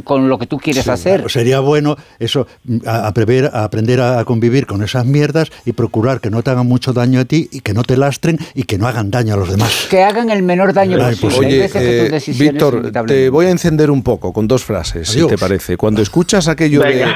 con, 0.04 0.28
lo 0.28 0.38
que 0.38 0.46
tú 0.46 0.58
quieres 0.58 0.86
hacer. 0.88 1.24
sería 1.30 1.60
bueno 1.60 1.96
eso, 2.18 2.46
a, 2.84 3.06
aprender 3.06 4.00
a 4.00 4.24
convivir 4.26 4.66
con 4.66 4.82
esas 4.82 5.06
mierdas 5.06 5.50
y 5.64 5.72
procurar 5.72 6.20
que 6.20 6.28
no 6.28 6.42
te 6.42 6.50
hagan 6.50 6.66
mucho 6.66 6.92
daño 6.92 7.20
a 7.20 7.24
ti 7.24 7.48
y 7.50 7.60
que 7.60 7.72
no 7.72 7.82
te 7.82 7.96
lastren 7.96 8.38
y 8.54 8.64
que 8.64 8.76
no 8.76 8.86
hagan 8.86 9.10
daño 9.10 9.34
a 9.34 9.36
los 9.38 9.50
demás. 9.50 9.86
Que 9.88 10.02
hagan 10.02 10.28
el 10.28 10.42
menor 10.42 10.74
daño 10.74 10.98
posible. 10.98 11.38
Oye, 11.38 11.70
eh, 11.74 12.22
Víctor, 12.38 12.92
te 13.06 13.30
voy 13.30 13.46
a 13.46 13.50
encender 13.50 13.90
un 13.90 14.02
poco 14.02 14.34
con 14.34 14.46
dos 14.46 14.64
frases, 14.64 15.08
si 15.08 15.26
te 15.26 15.38
parece. 15.38 15.78
Cuando 15.78 16.02
escuchas 16.02 16.46
aquello 16.46 16.82
de 16.82 17.06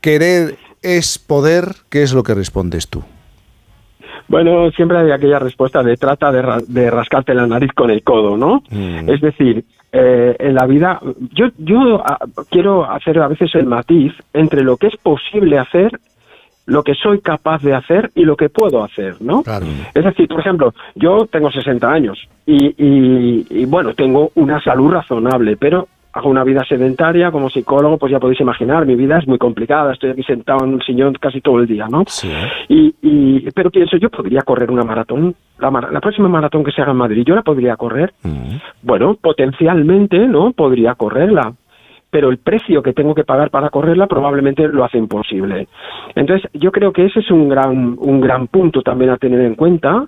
querer 0.00 0.58
es 0.82 1.18
poder, 1.18 1.76
¿qué 1.88 2.02
es 2.02 2.12
lo 2.12 2.24
que 2.24 2.34
respondes 2.34 2.88
tú? 2.88 3.04
Bueno, 4.28 4.70
siempre 4.72 4.98
hay 4.98 5.10
aquella 5.10 5.38
respuesta 5.38 5.82
de 5.82 5.96
trata 5.96 6.30
de, 6.30 6.90
rascarte 6.90 7.34
la 7.34 7.46
nariz 7.46 7.72
con 7.72 7.90
el 7.90 8.02
codo, 8.02 8.36
¿no? 8.36 8.62
Mm. 8.70 9.08
Es 9.08 9.20
decir, 9.20 9.64
eh, 9.90 10.36
en 10.38 10.54
la 10.54 10.66
vida, 10.66 11.00
yo, 11.32 11.46
yo 11.56 12.02
ah, 12.04 12.18
quiero 12.50 12.90
hacer 12.90 13.18
a 13.20 13.28
veces 13.28 13.54
el 13.54 13.66
matiz 13.66 14.12
entre 14.34 14.62
lo 14.62 14.76
que 14.76 14.88
es 14.88 14.96
posible 14.98 15.58
hacer 15.58 15.98
lo 16.68 16.82
que 16.82 16.94
soy 16.94 17.20
capaz 17.20 17.62
de 17.62 17.74
hacer 17.74 18.10
y 18.14 18.24
lo 18.24 18.36
que 18.36 18.50
puedo 18.50 18.84
hacer, 18.84 19.16
¿no? 19.20 19.42
Es 19.94 20.04
decir, 20.04 20.28
por 20.28 20.40
ejemplo, 20.40 20.74
yo 20.94 21.26
tengo 21.26 21.50
60 21.50 21.90
años 21.90 22.18
y, 22.44 22.74
y, 22.76 23.64
bueno, 23.64 23.94
tengo 23.94 24.30
una 24.34 24.62
salud 24.62 24.90
razonable, 24.90 25.56
pero 25.56 25.88
hago 26.18 26.28
una 26.28 26.44
vida 26.44 26.64
sedentaria 26.68 27.30
como 27.30 27.48
psicólogo, 27.48 27.96
pues 27.96 28.12
ya 28.12 28.20
podéis 28.20 28.40
imaginar, 28.40 28.84
mi 28.86 28.96
vida 28.96 29.18
es 29.18 29.26
muy 29.26 29.38
complicada, 29.38 29.92
estoy 29.92 30.10
aquí 30.10 30.22
sentado 30.22 30.64
en 30.64 30.74
un 30.74 30.82
sillón 30.82 31.14
casi 31.14 31.40
todo 31.40 31.60
el 31.60 31.66
día, 31.66 31.86
¿no? 31.88 32.04
Sí. 32.06 32.30
Y, 32.68 33.50
pero 33.52 33.70
pienso, 33.70 33.96
yo 33.96 34.10
podría 34.10 34.42
correr 34.42 34.70
una 34.70 34.84
maratón, 34.84 35.34
la, 35.58 35.70
la, 35.70 36.00
próxima 36.00 36.28
maratón 36.28 36.64
que 36.64 36.72
se 36.72 36.82
haga 36.82 36.92
en 36.92 36.98
Madrid, 36.98 37.24
yo 37.26 37.34
la 37.34 37.42
podría 37.42 37.76
correr. 37.76 38.12
Mm. 38.22 38.56
Bueno, 38.82 39.16
potencialmente, 39.20 40.18
¿no? 40.26 40.52
Podría 40.52 40.94
correrla, 40.94 41.54
pero 42.10 42.30
el 42.30 42.38
precio 42.38 42.82
que 42.82 42.92
tengo 42.92 43.14
que 43.14 43.24
pagar 43.24 43.50
para 43.50 43.70
correrla 43.70 44.06
probablemente 44.06 44.66
lo 44.68 44.84
hace 44.84 44.98
imposible. 44.98 45.68
Entonces, 46.14 46.50
yo 46.54 46.72
creo 46.72 46.92
que 46.92 47.06
ese 47.06 47.20
es 47.20 47.30
un 47.30 47.48
gran, 47.48 47.96
un 47.98 48.20
gran 48.20 48.46
punto 48.48 48.82
también 48.82 49.10
a 49.10 49.18
tener 49.18 49.40
en 49.40 49.54
cuenta, 49.54 50.06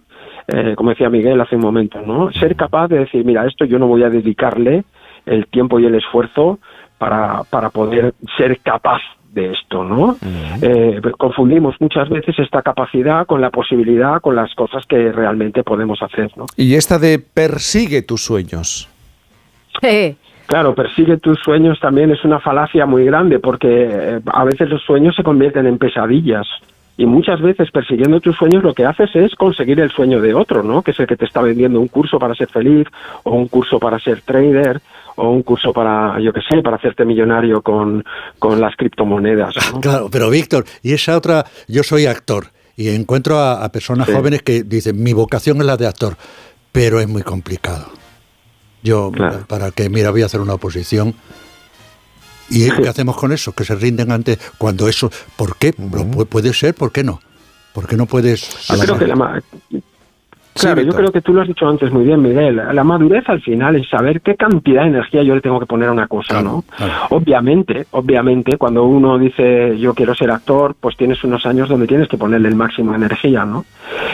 eh, 0.48 0.74
como 0.76 0.90
decía 0.90 1.10
Miguel 1.10 1.40
hace 1.40 1.56
un 1.56 1.62
momento, 1.62 2.00
¿no? 2.04 2.32
Ser 2.32 2.56
capaz 2.56 2.88
de 2.88 3.00
decir, 3.00 3.24
mira, 3.24 3.46
esto 3.46 3.64
yo 3.64 3.78
no 3.78 3.86
voy 3.86 4.02
a 4.02 4.10
dedicarle 4.10 4.84
el 5.26 5.46
tiempo 5.46 5.78
y 5.80 5.86
el 5.86 5.94
esfuerzo 5.94 6.58
para, 6.98 7.44
para 7.44 7.70
poder 7.70 8.14
ser 8.36 8.60
capaz 8.60 9.00
de 9.32 9.52
esto, 9.52 9.84
¿no? 9.84 10.16
Eh, 10.60 11.00
confundimos 11.16 11.76
muchas 11.80 12.08
veces 12.08 12.38
esta 12.38 12.62
capacidad 12.62 13.26
con 13.26 13.40
la 13.40 13.50
posibilidad, 13.50 14.20
con 14.20 14.34
las 14.34 14.52
cosas 14.54 14.84
que 14.86 15.12
realmente 15.12 15.62
podemos 15.62 16.02
hacer, 16.02 16.30
¿no? 16.36 16.46
Y 16.56 16.74
esta 16.74 16.98
de 16.98 17.18
persigue 17.18 18.02
tus 18.02 18.24
sueños. 18.24 18.88
Claro, 20.46 20.74
persigue 20.74 21.16
tus 21.18 21.38
sueños 21.40 21.78
también 21.78 22.10
es 22.10 22.24
una 22.24 22.40
falacia 22.40 22.84
muy 22.84 23.04
grande 23.04 23.38
porque 23.38 23.68
eh, 23.88 24.20
a 24.32 24.44
veces 24.44 24.68
los 24.68 24.82
sueños 24.82 25.14
se 25.14 25.22
convierten 25.22 25.66
en 25.66 25.78
pesadillas 25.78 26.46
y 26.96 27.06
muchas 27.06 27.40
veces 27.40 27.70
persiguiendo 27.70 28.20
tus 28.20 28.36
sueños 28.36 28.64
lo 28.64 28.74
que 28.74 28.84
haces 28.84 29.14
es 29.14 29.34
conseguir 29.36 29.78
el 29.78 29.90
sueño 29.90 30.20
de 30.20 30.34
otro, 30.34 30.64
¿no? 30.64 30.82
Que 30.82 30.90
es 30.90 30.98
el 30.98 31.06
que 31.06 31.16
te 31.16 31.24
está 31.24 31.40
vendiendo 31.40 31.80
un 31.80 31.86
curso 31.86 32.18
para 32.18 32.34
ser 32.34 32.48
feliz 32.48 32.88
o 33.22 33.30
un 33.30 33.46
curso 33.46 33.78
para 33.78 34.00
ser 34.00 34.22
trader 34.22 34.80
o 35.20 35.30
un 35.30 35.42
curso 35.42 35.72
para, 35.72 36.18
yo 36.20 36.32
qué 36.32 36.40
sé, 36.48 36.62
para 36.62 36.76
hacerte 36.76 37.04
millonario 37.04 37.62
con, 37.62 38.02
las 38.58 38.74
criptomonedas. 38.76 39.54
Claro, 39.80 40.08
pero 40.10 40.30
Víctor, 40.30 40.64
y 40.82 40.92
esa 40.92 41.16
otra, 41.16 41.44
yo 41.68 41.82
soy 41.82 42.06
actor 42.06 42.48
y 42.76 42.88
encuentro 42.88 43.38
a, 43.38 43.68
personas 43.70 44.08
jóvenes 44.08 44.42
que 44.42 44.62
dicen, 44.62 45.02
mi 45.02 45.12
vocación 45.12 45.58
es 45.58 45.66
la 45.66 45.76
de 45.76 45.86
actor, 45.86 46.16
pero 46.72 47.00
es 47.00 47.08
muy 47.08 47.22
complicado. 47.22 47.86
Yo, 48.82 49.12
para 49.46 49.70
que, 49.70 49.88
mira, 49.90 50.10
voy 50.10 50.22
a 50.22 50.26
hacer 50.26 50.40
una 50.40 50.54
oposición. 50.54 51.14
¿Y 52.48 52.70
qué 52.82 52.88
hacemos 52.88 53.16
con 53.16 53.32
eso? 53.32 53.52
Que 53.52 53.64
se 53.64 53.74
rinden 53.74 54.10
ante 54.10 54.38
cuando 54.58 54.88
eso, 54.88 55.10
¿por 55.36 55.56
qué? 55.56 55.72
Puede 55.72 56.52
ser, 56.54 56.74
¿por 56.74 56.90
qué 56.90 57.04
no? 57.04 57.20
¿Por 57.74 57.86
qué 57.86 57.96
no 57.96 58.06
puedes...? 58.06 58.66
Yo 58.68 58.78
creo 58.78 58.98
que 58.98 59.06
la, 59.06 59.42
Claro, 60.54 60.82
yo 60.82 60.92
creo 60.92 61.12
que 61.12 61.20
tú 61.20 61.32
lo 61.32 61.42
has 61.42 61.48
dicho 61.48 61.68
antes 61.68 61.92
muy 61.92 62.04
bien, 62.04 62.20
Miguel. 62.20 62.56
La 62.72 62.84
madurez 62.84 63.28
al 63.28 63.40
final 63.40 63.76
es 63.76 63.88
saber 63.88 64.20
qué 64.20 64.34
cantidad 64.34 64.82
de 64.82 64.88
energía 64.88 65.22
yo 65.22 65.34
le 65.34 65.40
tengo 65.40 65.60
que 65.60 65.66
poner 65.66 65.88
a 65.88 65.92
una 65.92 66.06
cosa, 66.08 66.42
¿no? 66.42 66.64
Obviamente, 67.10 67.86
obviamente, 67.92 68.56
cuando 68.56 68.84
uno 68.84 69.18
dice 69.18 69.78
yo 69.78 69.94
quiero 69.94 70.14
ser 70.14 70.30
actor, 70.30 70.74
pues 70.78 70.96
tienes 70.96 71.22
unos 71.24 71.46
años 71.46 71.68
donde 71.68 71.86
tienes 71.86 72.08
que 72.08 72.18
ponerle 72.18 72.48
el 72.48 72.56
máximo 72.56 72.90
de 72.92 72.98
energía, 72.98 73.44
¿no? 73.44 73.64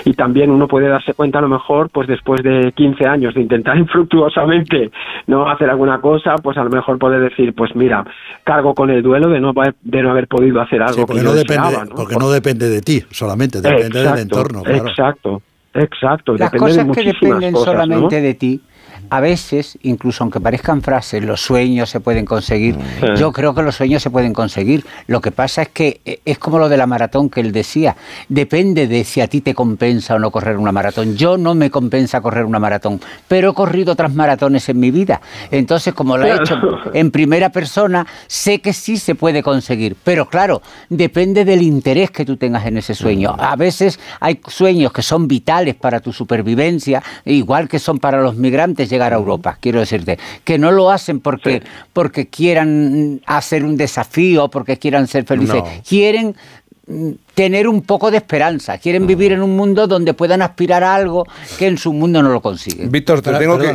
Y 0.04 0.14
también 0.14 0.50
uno 0.50 0.68
puede 0.68 0.88
darse 0.88 1.14
cuenta 1.14 1.38
a 1.38 1.42
lo 1.42 1.48
mejor, 1.48 1.90
pues 1.90 2.06
después 2.06 2.42
de 2.42 2.72
15 2.72 3.06
años 3.06 3.34
de 3.34 3.40
intentar 3.40 3.76
infructuosamente 3.78 4.90
no 5.26 5.48
hacer 5.48 5.70
alguna 5.70 6.00
cosa, 6.00 6.36
pues 6.36 6.56
a 6.58 6.64
lo 6.64 6.70
mejor 6.70 6.98
puede 6.98 7.18
decir, 7.18 7.54
pues 7.54 7.74
mira, 7.74 8.04
cargo 8.44 8.74
con 8.74 8.90
el 8.90 9.02
duelo 9.02 9.28
de 9.28 9.40
no, 9.40 9.52
de 9.82 10.02
no 10.02 10.10
haber 10.10 10.28
podido 10.28 10.60
hacer 10.60 10.82
algo. 10.82 11.06
porque, 11.06 11.22
no 11.22 11.32
depende, 11.32 11.76
porque 11.94 12.16
no 12.16 12.30
depende 12.30 12.68
de 12.68 12.82
ti 12.82 13.02
solamente, 13.10 13.60
depende 13.60 14.02
del 14.02 14.18
entorno. 14.18 14.62
Exacto. 14.66 15.42
Exacto, 15.76 16.36
Las 16.36 16.50
cosas 16.50 16.86
que 16.94 17.04
dependen 17.04 17.54
solamente 17.54 18.20
de 18.20 18.34
ti 18.34 18.60
a 19.10 19.20
veces, 19.20 19.78
incluso 19.82 20.24
aunque 20.24 20.40
parezcan 20.40 20.82
frases, 20.82 21.22
los 21.22 21.40
sueños 21.40 21.90
se 21.90 22.00
pueden 22.00 22.24
conseguir. 22.24 22.76
Yo 23.16 23.32
creo 23.32 23.54
que 23.54 23.62
los 23.62 23.76
sueños 23.76 24.02
se 24.02 24.10
pueden 24.10 24.32
conseguir. 24.32 24.84
Lo 25.06 25.20
que 25.20 25.30
pasa 25.30 25.62
es 25.62 25.68
que 25.68 26.00
eh, 26.04 26.20
es 26.24 26.38
como 26.38 26.58
lo 26.58 26.68
de 26.68 26.76
la 26.76 26.86
maratón 26.86 27.30
que 27.30 27.40
él 27.40 27.52
decía. 27.52 27.96
Depende 28.28 28.86
de 28.86 29.04
si 29.04 29.20
a 29.20 29.28
ti 29.28 29.40
te 29.40 29.54
compensa 29.54 30.14
o 30.14 30.18
no 30.18 30.30
correr 30.30 30.56
una 30.56 30.72
maratón. 30.72 31.16
Yo 31.16 31.36
no 31.36 31.54
me 31.54 31.70
compensa 31.70 32.20
correr 32.20 32.44
una 32.44 32.58
maratón, 32.58 33.00
pero 33.28 33.50
he 33.50 33.54
corrido 33.54 33.92
otras 33.92 34.14
maratones 34.14 34.68
en 34.68 34.80
mi 34.80 34.90
vida. 34.90 35.20
Entonces, 35.50 35.94
como 35.94 36.16
lo 36.16 36.26
he 36.26 36.34
hecho 36.34 36.56
en 36.92 37.10
primera 37.10 37.50
persona, 37.50 38.06
sé 38.26 38.60
que 38.60 38.72
sí 38.72 38.96
se 38.96 39.14
puede 39.14 39.42
conseguir. 39.42 39.96
Pero 40.02 40.26
claro, 40.28 40.62
depende 40.88 41.44
del 41.44 41.62
interés 41.62 42.10
que 42.10 42.24
tú 42.24 42.36
tengas 42.36 42.66
en 42.66 42.78
ese 42.78 42.94
sueño. 42.94 43.34
A 43.38 43.56
veces 43.56 43.98
hay 44.20 44.40
sueños 44.46 44.92
que 44.92 45.02
son 45.02 45.28
vitales 45.28 45.74
para 45.74 46.00
tu 46.00 46.12
supervivencia, 46.12 47.02
igual 47.24 47.68
que 47.68 47.78
son 47.78 47.98
para 47.98 48.20
los 48.20 48.36
migrantes 48.36 48.85
llegar 48.88 49.12
a 49.12 49.16
Europa, 49.16 49.58
quiero 49.60 49.80
decirte, 49.80 50.18
que 50.44 50.58
no 50.58 50.70
lo 50.70 50.90
hacen 50.90 51.20
porque, 51.20 51.62
porque 51.92 52.28
quieran 52.28 53.20
hacer 53.26 53.64
un 53.64 53.76
desafío, 53.76 54.48
porque 54.48 54.78
quieran 54.78 55.06
ser 55.06 55.24
felices, 55.24 55.62
quieren 55.88 56.34
mm, 56.86 57.10
tener 57.34 57.68
un 57.68 57.82
poco 57.82 58.10
de 58.10 58.18
esperanza, 58.18 58.78
quieren 58.78 59.06
vivir 59.06 59.32
en 59.32 59.42
un 59.42 59.56
mundo 59.56 59.86
donde 59.86 60.14
puedan 60.14 60.42
aspirar 60.42 60.82
a 60.84 60.94
algo 60.94 61.26
que 61.58 61.66
en 61.66 61.78
su 61.78 61.92
mundo 61.92 62.22
no 62.22 62.30
lo 62.30 62.40
consiguen. 62.40 62.90
Víctor, 62.90 63.22
te 63.22 63.32
tengo 63.32 63.58
que... 63.58 63.72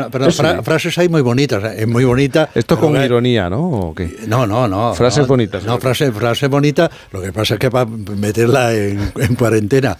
Frases 0.63 0.97
hay 0.97 1.09
muy 1.09 1.21
bonitas, 1.21 1.63
es 1.75 1.87
muy 1.87 2.03
bonita. 2.03 2.49
Esto 2.53 2.79
con 2.79 2.95
ironía, 3.01 3.49
¿no? 3.49 3.93
No, 4.27 4.47
no, 4.47 4.67
no. 4.67 4.93
Frases 4.93 5.27
bonitas. 5.27 5.63
No, 5.63 5.77
frase, 5.79 6.11
frase 6.11 6.47
bonita, 6.47 6.89
lo 7.11 7.21
que 7.21 7.31
pasa 7.31 7.55
es 7.55 7.59
que 7.59 7.69
para 7.69 7.85
meterla 7.85 8.73
en, 8.73 9.11
en 9.17 9.35
cuarentena, 9.35 9.97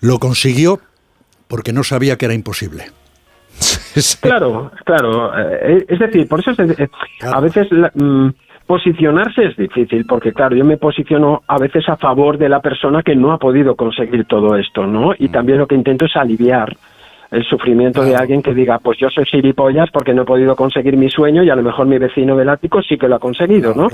lo 0.00 0.18
consiguió 0.18 0.80
porque 1.48 1.72
no 1.72 1.82
sabía 1.82 2.16
que 2.16 2.26
era 2.26 2.34
imposible. 2.34 2.92
Claro, 4.20 4.70
claro. 4.84 5.32
Eh, 5.38 5.84
es 5.88 5.98
decir, 5.98 6.28
por 6.28 6.40
eso 6.40 6.50
eh, 6.62 6.88
a 7.22 7.40
veces 7.40 7.68
mm, 7.94 8.28
posicionarse 8.66 9.46
es 9.46 9.56
difícil, 9.56 10.04
porque 10.06 10.32
claro, 10.32 10.56
yo 10.56 10.64
me 10.64 10.76
posiciono 10.76 11.42
a 11.46 11.58
veces 11.58 11.88
a 11.88 11.96
favor 11.96 12.36
de 12.38 12.48
la 12.48 12.60
persona 12.60 13.02
que 13.02 13.16
no 13.16 13.32
ha 13.32 13.38
podido 13.38 13.74
conseguir 13.76 14.26
todo 14.26 14.56
esto, 14.56 14.86
¿no? 14.86 15.14
Y 15.18 15.28
mm. 15.28 15.32
también 15.32 15.58
lo 15.58 15.66
que 15.66 15.74
intento 15.74 16.06
es 16.06 16.16
aliviar 16.16 16.76
el 17.30 17.44
sufrimiento 17.44 18.02
de 18.02 18.16
alguien 18.16 18.42
que 18.42 18.54
diga, 18.54 18.78
pues 18.78 18.98
yo 18.98 19.08
soy 19.10 19.24
gilipollas 19.26 19.90
porque 19.90 20.14
no 20.14 20.22
he 20.22 20.26
podido 20.26 20.56
conseguir 20.56 20.96
mi 20.96 21.10
sueño 21.10 21.42
y 21.42 21.50
a 21.50 21.56
lo 21.56 21.62
mejor 21.62 21.86
mi 21.86 21.98
vecino 21.98 22.36
del 22.36 22.48
ático 22.48 22.80
sí 22.82 22.96
que 22.96 23.08
lo 23.08 23.16
ha 23.16 23.18
conseguido, 23.18 23.74
¿no? 23.74 23.88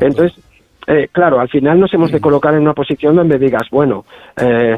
Entonces, 0.00 0.38
eh, 0.86 1.08
claro, 1.12 1.38
al 1.38 1.48
final 1.48 1.78
nos 1.78 1.92
hemos 1.92 2.10
de 2.10 2.18
mm. 2.18 2.22
colocar 2.22 2.54
en 2.54 2.62
una 2.62 2.72
posición 2.72 3.14
donde 3.16 3.38
digas, 3.38 3.68
bueno, 3.70 4.04
eh, 4.40 4.76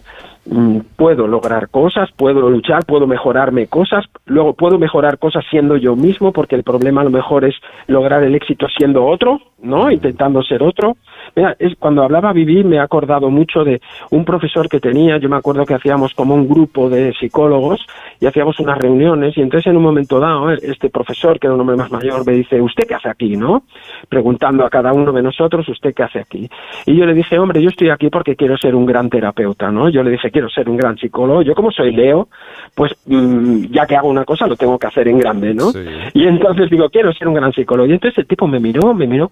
puedo 0.97 1.27
lograr 1.27 1.69
cosas, 1.69 2.11
puedo 2.17 2.49
luchar, 2.49 2.85
puedo 2.85 3.07
mejorarme 3.07 3.67
cosas, 3.67 4.07
luego 4.27 4.55
puedo 4.55 4.79
mejorar 4.79 5.19
cosas 5.19 5.45
siendo 5.51 5.77
yo 5.77 5.97
mismo, 5.97 6.33
porque 6.33 6.57
el 6.57 6.63
problema 6.63 7.03
a 7.03 7.05
lo 7.05 7.11
mejor 7.11 7.45
es 7.45 7.55
lograr 7.87 8.23
el 8.25 8.35
éxito 8.35 8.67
siendo 8.77 9.05
otro, 9.05 9.41
¿no? 9.63 9.91
Intentando 9.91 10.43
ser 10.43 10.63
otro. 10.63 10.97
Mira, 11.37 11.55
es, 11.59 11.77
cuando 11.79 12.03
hablaba 12.03 12.33
Vivi 12.33 12.65
me 12.65 12.77
he 12.77 12.81
acordado 12.81 13.31
mucho 13.31 13.65
de 13.65 13.81
un 14.11 14.25
profesor 14.25 14.69
que 14.69 14.81
tenía, 14.81 15.19
yo 15.19 15.29
me 15.29 15.37
acuerdo 15.37 15.65
que 15.67 15.75
hacíamos 15.75 16.15
como 16.15 16.35
un 16.35 16.49
grupo 16.49 16.89
de 16.89 17.13
psicólogos 17.13 17.87
y 18.19 18.27
hacíamos 18.27 18.59
unas 18.61 18.79
reuniones 18.79 19.37
y 19.37 19.43
entonces 19.43 19.71
en 19.71 19.77
un 19.77 19.83
momento 19.83 20.19
dado 20.19 20.51
este 20.51 20.89
profesor, 20.89 21.39
que 21.39 21.47
era 21.47 21.55
un 21.55 21.61
hombre 21.61 21.77
más 21.77 21.93
mayor, 21.93 22.27
me 22.27 22.33
dice, 22.33 22.61
¿usted 22.61 22.85
qué 22.89 22.95
hace 22.95 23.09
aquí, 23.09 23.37
no? 23.37 23.63
Preguntando 24.09 24.65
a 24.65 24.71
cada 24.71 24.93
uno 24.93 25.13
de 25.13 25.23
nosotros, 25.23 25.69
¿usted 25.69 25.95
qué 25.95 26.03
hace 26.03 26.21
aquí? 26.21 26.49
Y 26.87 26.97
yo 26.97 27.05
le 27.05 27.15
dije, 27.15 27.39
hombre, 27.39 27.63
yo 27.63 27.69
estoy 27.69 27.91
aquí 27.91 28.09
porque 28.09 28.37
quiero 28.37 28.57
ser 28.57 28.75
un 28.75 28.87
gran 28.87 29.11
terapeuta, 29.11 29.71
¿no? 29.71 29.89
Yo 29.89 30.03
le 30.03 30.11
dije, 30.11 30.30
quiero 30.31 30.49
ser 30.49 30.69
un 30.69 30.77
gran 30.77 30.97
psicólogo, 30.97 31.43
yo 31.43 31.55
como 31.55 31.71
soy 31.71 31.93
Leo, 31.93 32.29
pues 32.75 32.93
mm, 33.07 33.67
ya 33.71 33.87
que 33.87 33.97
hago 33.97 34.09
una 34.09 34.25
cosa 34.25 34.47
lo 34.47 34.57
tengo 34.57 34.79
que 34.79 34.87
hacer 34.87 35.09
en 35.09 35.19
grande, 35.19 35.55
¿no? 35.55 35.73
Y 36.15 36.27
entonces 36.27 36.71
digo, 36.71 36.89
quiero 36.91 37.13
ser 37.13 37.29
un 37.29 37.35
gran 37.35 37.53
psicólogo. 37.53 37.89
Y 37.89 37.93
entonces 37.93 38.19
el 38.19 38.27
tipo 38.27 38.47
me 38.47 38.61
miró, 38.61 38.95
me 38.95 39.07
miró 39.07 39.29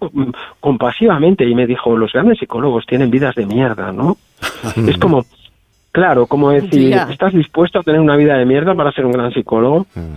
compasivamente 0.59 1.45
y 1.45 1.55
me 1.55 1.65
dijo, 1.65 1.97
los 1.97 2.11
grandes 2.11 2.39
psicólogos 2.39 2.85
tienen 2.85 3.09
vidas 3.09 3.35
de 3.35 3.45
mierda, 3.45 3.91
¿no? 3.91 4.17
es 4.87 4.97
como, 4.97 5.25
claro, 5.91 6.27
como 6.27 6.51
decir, 6.51 6.95
¿estás 7.09 7.33
dispuesto 7.33 7.79
a 7.79 7.83
tener 7.83 8.01
una 8.01 8.15
vida 8.15 8.37
de 8.37 8.45
mierda 8.45 8.75
para 8.75 8.91
ser 8.91 9.05
un 9.05 9.11
gran 9.11 9.31
psicólogo? 9.31 9.85
Mm. 9.95 10.15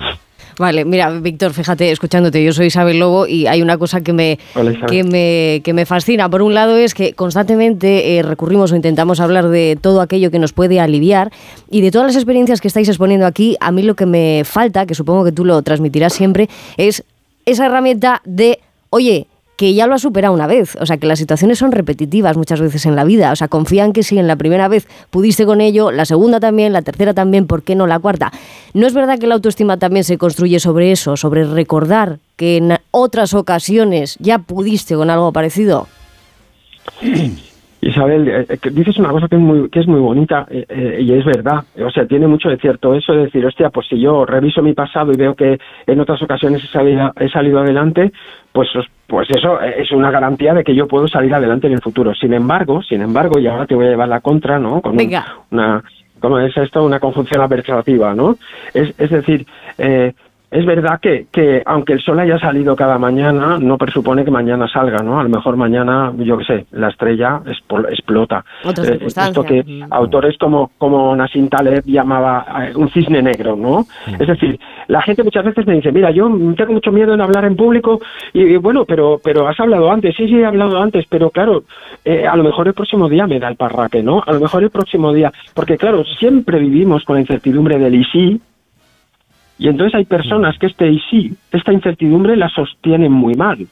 Vale, 0.58 0.84
mira, 0.84 1.10
Víctor, 1.10 1.52
fíjate, 1.52 1.90
escuchándote, 1.90 2.42
yo 2.44 2.52
soy 2.52 2.66
Isabel 2.66 2.98
Lobo 2.98 3.26
y 3.26 3.46
hay 3.46 3.62
una 3.62 3.78
cosa 3.78 4.02
que 4.02 4.12
me, 4.12 4.38
que 4.88 5.04
me, 5.04 5.60
que 5.64 5.72
me 5.72 5.86
fascina. 5.86 6.28
Por 6.28 6.42
un 6.42 6.54
lado 6.54 6.76
es 6.76 6.94
que 6.94 7.14
constantemente 7.14 8.18
eh, 8.18 8.22
recurrimos 8.22 8.72
o 8.72 8.76
intentamos 8.76 9.20
hablar 9.20 9.48
de 9.48 9.78
todo 9.80 10.00
aquello 10.00 10.30
que 10.30 10.38
nos 10.38 10.52
puede 10.52 10.80
aliviar 10.80 11.32
y 11.70 11.80
de 11.80 11.90
todas 11.90 12.08
las 12.08 12.16
experiencias 12.16 12.60
que 12.60 12.68
estáis 12.68 12.88
exponiendo 12.88 13.26
aquí, 13.26 13.56
a 13.60 13.72
mí 13.72 13.82
lo 13.82 13.94
que 13.94 14.06
me 14.06 14.42
falta, 14.44 14.86
que 14.86 14.94
supongo 14.94 15.24
que 15.24 15.32
tú 15.32 15.44
lo 15.44 15.62
transmitirás 15.62 16.12
siempre, 16.12 16.48
es 16.76 17.04
esa 17.44 17.66
herramienta 17.66 18.20
de, 18.24 18.60
oye, 18.90 19.26
que 19.56 19.74
ya 19.74 19.86
lo 19.86 19.94
ha 19.94 19.98
superado 19.98 20.34
una 20.34 20.46
vez. 20.46 20.76
O 20.80 20.86
sea, 20.86 20.96
que 20.96 21.06
las 21.06 21.18
situaciones 21.18 21.58
son 21.58 21.72
repetitivas 21.72 22.36
muchas 22.36 22.60
veces 22.60 22.86
en 22.86 22.96
la 22.96 23.04
vida. 23.04 23.32
O 23.32 23.36
sea, 23.36 23.48
confían 23.48 23.92
que 23.92 24.02
si 24.02 24.18
en 24.18 24.26
la 24.26 24.36
primera 24.36 24.68
vez 24.68 24.88
pudiste 25.10 25.46
con 25.46 25.60
ello, 25.60 25.90
la 25.90 26.04
segunda 26.04 26.40
también, 26.40 26.72
la 26.72 26.82
tercera 26.82 27.14
también, 27.14 27.46
¿por 27.46 27.62
qué 27.62 27.74
no 27.74 27.86
la 27.86 27.98
cuarta? 27.98 28.32
¿No 28.74 28.86
es 28.86 28.94
verdad 28.94 29.18
que 29.18 29.26
la 29.26 29.34
autoestima 29.34 29.76
también 29.76 30.04
se 30.04 30.18
construye 30.18 30.58
sobre 30.60 30.92
eso, 30.92 31.16
sobre 31.16 31.44
recordar 31.44 32.18
que 32.36 32.56
en 32.56 32.78
otras 32.90 33.34
ocasiones 33.34 34.16
ya 34.20 34.38
pudiste 34.38 34.96
con 34.96 35.10
algo 35.10 35.32
parecido? 35.32 35.86
Isabel, 37.84 38.28
eh, 38.28 38.46
eh, 38.48 38.70
dices 38.70 38.96
una 38.98 39.10
cosa 39.10 39.26
que 39.26 39.34
es 39.34 39.42
muy, 39.42 39.68
que 39.68 39.80
es 39.80 39.88
muy 39.88 39.98
bonita 39.98 40.46
eh, 40.48 40.98
y 41.00 41.12
es 41.14 41.24
verdad. 41.24 41.64
O 41.84 41.90
sea, 41.90 42.06
tiene 42.06 42.28
mucho 42.28 42.48
de 42.48 42.56
cierto 42.56 42.94
eso 42.94 43.12
de 43.12 43.24
decir, 43.24 43.44
hostia, 43.44 43.70
pues 43.70 43.88
si 43.88 44.00
yo 44.00 44.24
reviso 44.24 44.62
mi 44.62 44.72
pasado 44.72 45.12
y 45.12 45.16
veo 45.16 45.34
que 45.34 45.58
en 45.88 46.00
otras 46.00 46.22
ocasiones 46.22 46.62
he 46.62 46.68
salido, 46.68 47.12
he 47.18 47.28
salido 47.28 47.58
adelante, 47.58 48.12
pues, 48.52 48.68
pues 49.08 49.28
eso 49.30 49.60
es 49.60 49.90
una 49.90 50.12
garantía 50.12 50.54
de 50.54 50.62
que 50.62 50.76
yo 50.76 50.86
puedo 50.86 51.08
salir 51.08 51.34
adelante 51.34 51.66
en 51.66 51.72
el 51.72 51.82
futuro. 51.82 52.14
Sin 52.14 52.32
embargo, 52.32 52.82
sin 52.82 53.02
embargo, 53.02 53.40
y 53.40 53.48
ahora 53.48 53.66
te 53.66 53.74
voy 53.74 53.86
a 53.86 53.90
llevar 53.90 54.08
la 54.08 54.20
contra, 54.20 54.60
¿no? 54.60 54.80
Con 54.80 54.96
una, 55.50 55.82
¿cómo 56.20 56.38
es 56.38 56.56
esto? 56.56 56.84
Una 56.84 57.00
conjunción 57.00 57.42
adversativa, 57.42 58.14
¿no? 58.14 58.36
Es, 58.72 58.94
es 58.96 59.10
decir, 59.10 59.44
eh, 59.78 60.12
es 60.52 60.66
verdad 60.66 61.00
que, 61.00 61.26
que, 61.32 61.62
aunque 61.64 61.94
el 61.94 62.02
sol 62.02 62.20
haya 62.20 62.38
salido 62.38 62.76
cada 62.76 62.98
mañana, 62.98 63.58
no 63.58 63.78
presupone 63.78 64.22
que 64.22 64.30
mañana 64.30 64.68
salga, 64.68 65.02
¿no? 65.02 65.18
A 65.18 65.22
lo 65.22 65.30
mejor 65.30 65.56
mañana, 65.56 66.12
yo 66.18 66.36
qué 66.36 66.44
sé, 66.44 66.66
la 66.72 66.90
estrella 66.90 67.40
explota. 67.88 68.44
Eh, 68.64 68.98
esto 69.06 69.42
que 69.44 69.62
mm. 69.62 69.84
autores 69.90 70.36
como, 70.36 70.72
como 70.76 71.16
Nassim 71.16 71.48
Taleb 71.48 71.84
llamaba 71.86 72.44
eh, 72.66 72.72
un 72.76 72.90
cisne 72.90 73.22
negro, 73.22 73.56
¿no? 73.56 73.86
Mm. 74.06 74.20
Es 74.20 74.28
decir, 74.28 74.60
la 74.88 75.00
gente 75.00 75.22
muchas 75.22 75.46
veces 75.46 75.66
me 75.66 75.72
dice, 75.72 75.90
mira, 75.90 76.10
yo 76.10 76.28
tengo 76.54 76.74
mucho 76.74 76.92
miedo 76.92 77.14
en 77.14 77.22
hablar 77.22 77.46
en 77.46 77.56
público 77.56 78.00
y, 78.34 78.56
bueno, 78.56 78.84
pero, 78.84 79.18
pero 79.24 79.48
has 79.48 79.58
hablado 79.58 79.90
antes, 79.90 80.14
sí, 80.14 80.28
sí, 80.28 80.34
he 80.34 80.44
hablado 80.44 80.82
antes, 80.82 81.06
pero 81.08 81.30
claro, 81.30 81.64
eh, 82.04 82.26
a 82.26 82.36
lo 82.36 82.44
mejor 82.44 82.68
el 82.68 82.74
próximo 82.74 83.08
día 83.08 83.26
me 83.26 83.40
da 83.40 83.48
el 83.48 83.56
parraque, 83.56 84.02
¿no? 84.02 84.22
A 84.26 84.32
lo 84.32 84.40
mejor 84.40 84.62
el 84.62 84.70
próximo 84.70 85.14
día, 85.14 85.32
porque 85.54 85.78
claro, 85.78 86.04
siempre 86.04 86.58
vivimos 86.58 87.04
con 87.04 87.14
la 87.16 87.22
incertidumbre 87.22 87.78
del 87.78 87.94
y 87.94 88.04
sí, 88.04 88.40
y 89.62 89.68
entonces 89.68 89.94
hay 89.94 90.04
personas 90.06 90.58
que 90.58 90.66
este 90.66 90.88
y 90.88 90.98
sí, 91.08 91.32
esta 91.52 91.72
incertidumbre 91.72 92.36
la 92.36 92.48
sostienen 92.48 93.12
muy 93.12 93.34
mal. 93.34 93.64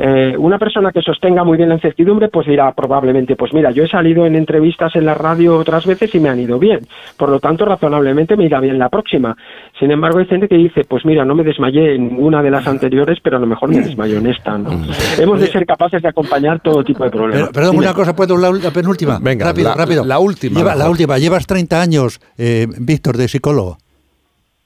Eh, 0.00 0.34
una 0.38 0.58
persona 0.58 0.90
que 0.90 1.02
sostenga 1.02 1.44
muy 1.44 1.58
bien 1.58 1.68
la 1.68 1.74
incertidumbre, 1.74 2.28
pues 2.28 2.46
dirá 2.46 2.72
probablemente, 2.72 3.36
pues 3.36 3.52
mira, 3.52 3.72
yo 3.72 3.84
he 3.84 3.88
salido 3.88 4.24
en 4.24 4.36
entrevistas 4.36 4.96
en 4.96 5.04
la 5.04 5.12
radio 5.12 5.58
otras 5.58 5.84
veces 5.84 6.14
y 6.14 6.20
me 6.20 6.30
han 6.30 6.40
ido 6.40 6.58
bien. 6.58 6.80
Por 7.18 7.28
lo 7.28 7.40
tanto, 7.40 7.66
razonablemente 7.66 8.38
me 8.38 8.46
irá 8.46 8.58
bien 8.58 8.78
la 8.78 8.88
próxima. 8.88 9.36
Sin 9.78 9.90
embargo, 9.90 10.18
hay 10.18 10.26
gente 10.26 10.48
que 10.48 10.56
dice, 10.56 10.84
pues 10.88 11.04
mira, 11.04 11.26
no 11.26 11.34
me 11.34 11.44
desmayé 11.44 11.96
en 11.96 12.08
ninguna 12.08 12.42
de 12.42 12.50
las 12.50 12.66
anteriores, 12.66 13.18
pero 13.22 13.36
a 13.36 13.40
lo 13.40 13.46
mejor 13.46 13.68
me 13.68 13.82
desmayó 13.82 14.16
en 14.16 14.28
esta. 14.28 14.56
¿no? 14.56 14.70
Hemos 15.18 15.40
de 15.40 15.48
ser 15.48 15.66
capaces 15.66 16.00
de 16.00 16.08
acompañar 16.08 16.60
todo 16.60 16.82
tipo 16.82 17.04
de 17.04 17.10
problemas. 17.10 17.50
perdón, 17.50 17.76
una 17.76 17.92
cosa, 17.92 18.16
¿puedo? 18.16 18.38
La, 18.38 18.50
la 18.50 18.70
penúltima. 18.70 19.18
Venga, 19.20 19.44
rápido, 19.44 19.74
rápido. 19.74 20.04
La 20.06 20.18
última. 20.20 20.74
la 20.74 20.88
última. 20.88 21.18
Llevas 21.18 21.46
30 21.46 21.82
años, 21.82 22.18
eh, 22.38 22.66
Víctor, 22.78 23.18
de 23.18 23.28
psicólogo. 23.28 23.76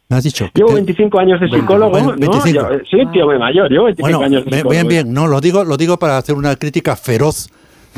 Me 0.08 0.16
has 0.16 0.24
dicho. 0.24 0.48
Llevo 0.54 0.72
25 0.74 1.18
años 1.18 1.40
de 1.40 1.48
psicólogo. 1.48 1.98
¿no? 1.98 2.42
sí, 2.44 2.98
tío 3.12 3.26
muy 3.26 3.38
mayor. 3.38 3.68
Llevo 3.70 3.84
25 3.86 4.22
años 4.22 4.44
de 4.44 4.50
psicólogo. 4.50 4.70
Bien, 4.70 4.86
bien. 4.86 5.12
No, 5.12 5.26
lo 5.26 5.40
digo, 5.40 5.64
lo 5.64 5.76
digo 5.76 5.98
para 5.98 6.16
hacer 6.18 6.36
una 6.36 6.54
crítica 6.56 6.94
feroz 6.94 7.48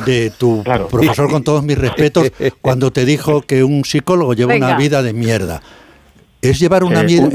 de 0.07 0.31
tu 0.31 0.63
profesor, 0.91 1.31
con 1.31 1.43
todos 1.43 1.63
mis 1.63 1.77
respetos, 1.77 2.31
cuando 2.63 2.91
te 2.91 3.05
dijo 3.05 3.43
que 3.43 3.65
un 3.65 3.85
psicólogo 3.85 4.35
lleva 4.35 4.55
una 4.55 4.77
vida 4.77 5.03
de 5.03 5.13
mierda. 5.13 5.61
es 6.41 6.59
llevar 6.59 6.85
una 6.85 7.03
vida. 7.03 7.25
un 7.25 7.31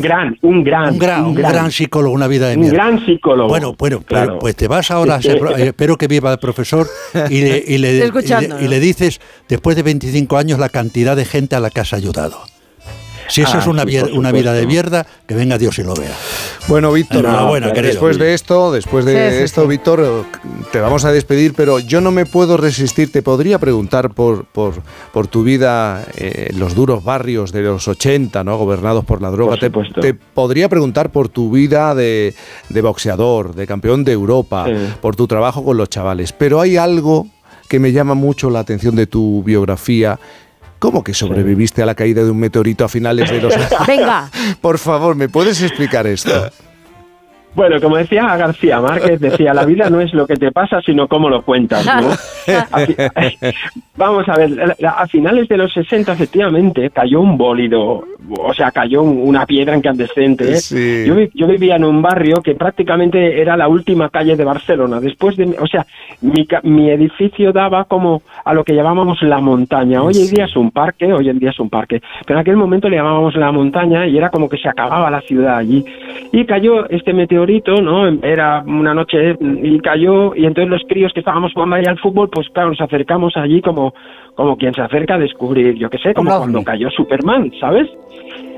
gran, 0.00 0.38
un 0.40 0.62
gran, 0.62 0.92
un 0.92 0.98
gran, 0.98 1.24
un 1.26 1.34
gran, 1.34 1.72
psicólogo, 1.72 2.14
una 2.14 2.28
vida 2.28 2.48
de 2.48 2.56
mierda. 2.56 2.70
Un 2.70 2.76
gran 2.76 3.04
psicólogo. 3.06 3.48
Bueno, 3.48 3.74
bueno, 3.76 4.00
pues 4.38 4.56
te 4.56 4.68
vas 4.68 4.90
ahora 4.90 5.16
a 5.16 5.22
ser, 5.22 5.40
espero 5.58 5.96
que 5.96 6.06
viva 6.06 6.32
el 6.32 6.38
profesor 6.38 6.86
y 7.30 7.42
le, 7.42 7.64
y 7.66 7.78
le, 7.78 8.06
y 8.60 8.68
le 8.68 8.80
dices 8.80 9.20
después 9.48 9.76
de 9.76 9.82
25 9.82 10.36
años 10.38 10.58
la 10.58 10.68
cantidad 10.68 11.16
de 11.16 11.24
gente 11.24 11.56
a 11.56 11.60
la 11.60 11.70
que 11.70 11.80
has 11.80 11.92
ayudado. 11.92 12.53
Si 13.28 13.42
eso 13.42 13.58
es 13.58 13.66
ah, 13.66 13.70
una, 13.70 13.84
una 14.12 14.32
vida 14.32 14.52
de 14.52 14.66
mierda, 14.66 15.06
que 15.26 15.34
venga 15.34 15.58
Dios 15.58 15.78
y 15.78 15.82
lo 15.82 15.94
vea. 15.94 16.14
Bueno, 16.68 16.92
Víctor, 16.92 17.26
después 17.74 18.18
de 18.18 18.34
esto, 18.34 18.72
después 18.72 19.04
de 19.04 19.44
esto, 19.44 19.66
Víctor, 19.66 20.26
te 20.72 20.80
vamos 20.80 21.04
a 21.04 21.12
despedir, 21.12 21.54
pero 21.54 21.78
yo 21.78 22.00
no 22.00 22.10
me 22.10 22.26
puedo 22.26 22.56
resistir. 22.56 23.12
Te 23.12 23.22
podría 23.22 23.58
preguntar 23.58 24.10
por, 24.10 24.44
por, 24.46 24.74
por 25.12 25.26
tu 25.26 25.42
vida 25.42 26.04
en 26.16 26.58
los 26.58 26.74
duros 26.74 27.04
barrios 27.04 27.52
de 27.52 27.62
los 27.62 27.86
80, 27.88 28.44
¿no? 28.44 28.56
gobernados 28.56 29.04
por 29.04 29.20
la 29.20 29.30
droga. 29.30 29.56
te, 29.56 29.70
te, 29.70 30.14
podría 30.14 30.68
preguntar 30.68 31.10
por 31.10 31.28
tu 31.28 31.50
vida 31.50 31.94
de, 31.94 32.34
de 32.68 32.80
boxeador, 32.80 33.54
de 33.54 33.66
campeón 33.66 34.04
de 34.04 34.12
Europa, 34.12 34.66
por 35.00 35.16
tu 35.16 35.26
trabajo 35.26 35.64
con 35.64 35.76
los 35.76 35.88
chavales. 35.88 36.32
Pero 36.32 36.60
hay 36.60 36.76
algo 36.76 37.26
que 37.68 37.78
me 37.78 37.92
llama 37.92 38.14
mucho 38.14 38.50
la 38.50 38.60
atención 38.60 38.94
de 38.94 39.06
tu 39.06 39.42
biografía 39.42 40.18
¿Cómo 40.84 41.02
que 41.02 41.14
sobreviviste 41.14 41.82
a 41.82 41.86
la 41.86 41.94
caída 41.94 42.22
de 42.22 42.30
un 42.30 42.38
meteorito 42.38 42.84
a 42.84 42.90
finales 42.90 43.30
de 43.30 43.40
los... 43.40 43.54
Venga. 43.86 44.30
Por 44.60 44.76
favor, 44.76 45.16
¿me 45.16 45.30
puedes 45.30 45.62
explicar 45.62 46.06
esto? 46.06 46.50
Bueno, 47.54 47.80
como 47.80 47.96
decía 47.96 48.36
García 48.36 48.80
Márquez, 48.80 49.20
decía, 49.20 49.54
la 49.54 49.64
vida 49.64 49.88
no 49.90 50.00
es 50.00 50.12
lo 50.12 50.26
que 50.26 50.36
te 50.36 50.50
pasa, 50.50 50.80
sino 50.80 51.06
cómo 51.08 51.28
lo 51.28 51.42
cuentas. 51.42 51.86
Vamos 53.96 54.28
a 54.28 54.36
ver, 54.36 54.76
a 54.84 55.06
finales 55.06 55.48
de 55.48 55.56
los 55.56 55.72
60, 55.72 56.12
efectivamente, 56.12 56.90
cayó 56.90 57.20
un 57.20 57.38
bólido, 57.38 58.04
o 58.28 58.54
sea, 58.54 58.72
cayó 58.72 59.02
una 59.02 59.46
piedra 59.46 59.76
incandescente. 59.76 60.54
Yo, 61.06 61.46
vivía 61.46 61.76
en 61.76 61.84
un 61.84 62.02
barrio 62.02 62.42
que 62.42 62.54
prácticamente 62.54 63.40
era 63.40 63.56
la 63.56 63.68
última 63.68 64.08
calle 64.08 64.34
de 64.34 64.44
Barcelona. 64.44 64.98
Después 65.00 65.36
de, 65.36 65.56
o 65.60 65.66
sea, 65.68 65.86
mi, 66.22 66.90
edificio 66.90 67.52
daba 67.52 67.84
como 67.84 68.22
a 68.44 68.52
lo 68.52 68.64
que 68.64 68.74
llamábamos 68.74 69.22
la 69.22 69.40
montaña. 69.40 70.02
Hoy 70.02 70.14
en 70.16 70.34
día 70.34 70.44
es 70.46 70.56
un 70.56 70.70
parque, 70.70 71.12
hoy 71.12 71.28
en 71.28 71.38
día 71.38 71.50
es 71.50 71.60
un 71.60 71.70
parque, 71.70 72.02
pero 72.26 72.38
en 72.38 72.42
aquel 72.42 72.56
momento 72.56 72.88
le 72.88 72.96
llamábamos 72.96 73.36
la 73.36 73.52
montaña 73.52 74.06
y 74.06 74.16
era 74.16 74.30
como 74.30 74.48
que 74.48 74.58
se 74.58 74.68
acababa 74.68 75.10
la 75.10 75.20
ciudad 75.20 75.56
allí. 75.56 75.84
Y 76.32 76.44
cayó 76.46 76.88
este 76.90 77.12
meteorito, 77.12 77.43
¿no? 77.82 78.08
Era 78.22 78.62
una 78.66 78.94
noche 78.94 79.36
y 79.40 79.78
cayó, 79.80 80.34
y 80.34 80.46
entonces 80.46 80.70
los 80.70 80.82
críos 80.88 81.12
que 81.12 81.20
estábamos 81.20 81.52
jugando 81.52 81.76
ahí 81.76 81.84
al 81.86 81.98
fútbol, 81.98 82.28
pues 82.30 82.48
claro, 82.50 82.70
nos 82.70 82.80
acercamos 82.80 83.36
allí 83.36 83.60
como, 83.60 83.94
como 84.34 84.56
quien 84.56 84.74
se 84.74 84.82
acerca 84.82 85.14
a 85.14 85.18
descubrir, 85.18 85.74
yo 85.74 85.88
qué 85.90 85.98
sé, 85.98 86.14
como 86.14 86.36
cuando 86.36 86.62
cayó 86.62 86.90
Superman, 86.90 87.52
¿sabes? 87.60 87.88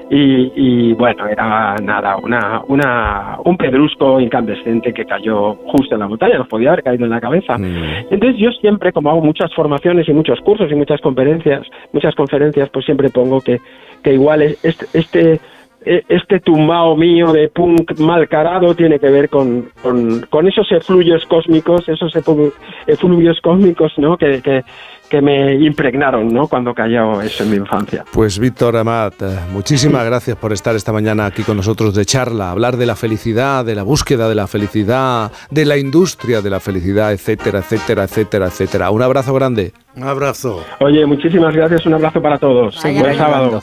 Y, 0.08 0.52
y, 0.54 0.92
bueno, 0.92 1.26
era 1.26 1.74
nada, 1.82 2.16
una, 2.18 2.62
una, 2.68 3.38
un 3.44 3.56
pedrusco 3.56 4.20
incandescente 4.20 4.92
que 4.92 5.04
cayó 5.04 5.54
justo 5.54 5.96
en 5.96 6.00
la 6.00 6.06
montaña, 6.06 6.38
nos 6.38 6.46
podía 6.46 6.68
haber 6.68 6.84
caído 6.84 7.06
en 7.06 7.10
la 7.10 7.20
cabeza. 7.20 7.58
Mm. 7.58 8.12
Entonces 8.12 8.38
yo 8.38 8.52
siempre, 8.52 8.92
como 8.92 9.10
hago 9.10 9.20
muchas 9.20 9.52
formaciones 9.52 10.08
y 10.08 10.12
muchos 10.12 10.40
cursos 10.42 10.70
y 10.70 10.76
muchas 10.76 11.00
conferencias, 11.00 11.66
muchas 11.92 12.14
conferencias, 12.14 12.68
pues 12.70 12.84
siempre 12.84 13.10
pongo 13.10 13.40
que, 13.40 13.58
que 14.04 14.14
igual 14.14 14.42
este, 14.42 14.86
este 14.94 15.40
este 15.86 16.40
tumbao 16.40 16.96
mío 16.96 17.32
de 17.32 17.48
punk 17.48 17.98
mal 18.00 18.28
carado 18.28 18.74
tiene 18.74 18.98
que 18.98 19.08
ver 19.08 19.28
con, 19.28 19.70
con, 19.80 20.48
esos 20.48 20.70
efluvios 20.72 21.24
cósmicos, 21.26 21.88
esos 21.88 22.12
efluvios 22.86 23.40
cósmicos 23.40 23.92
¿no? 23.98 24.16
que, 24.16 24.42
que, 24.42 25.22
me 25.22 25.54
impregnaron 25.54 26.28
¿no? 26.28 26.48
cuando 26.48 26.74
cayó 26.74 27.20
eso 27.22 27.44
en 27.44 27.50
mi 27.50 27.56
infancia. 27.56 28.04
Pues 28.12 28.38
Víctor 28.38 28.76
Amat, 28.76 29.14
eh, 29.22 29.38
muchísimas 29.52 30.04
gracias 30.04 30.36
por 30.36 30.52
estar 30.52 30.74
esta 30.74 30.92
mañana 30.92 31.26
aquí 31.26 31.44
con 31.44 31.56
nosotros 31.56 31.94
de 31.94 32.04
charla, 32.04 32.50
hablar 32.50 32.76
de 32.76 32.86
la 32.86 32.96
felicidad, 32.96 33.64
de 33.64 33.76
la 33.76 33.84
búsqueda 33.84 34.28
de 34.28 34.34
la 34.34 34.48
felicidad, 34.48 35.30
de 35.50 35.64
la 35.64 35.78
industria 35.78 36.42
de 36.42 36.50
la 36.50 36.58
felicidad, 36.58 37.12
etcétera, 37.12 37.60
etcétera, 37.60 38.04
etcétera, 38.04 38.46
etcétera. 38.46 38.90
Un 38.90 39.02
abrazo 39.02 39.32
grande. 39.32 39.72
Un 39.94 40.02
abrazo. 40.02 40.64
Oye, 40.80 41.06
muchísimas 41.06 41.54
gracias, 41.54 41.86
un 41.86 41.94
abrazo 41.94 42.20
para 42.20 42.38
todos. 42.38 42.82
Buen 42.82 43.16
sábado. 43.16 43.62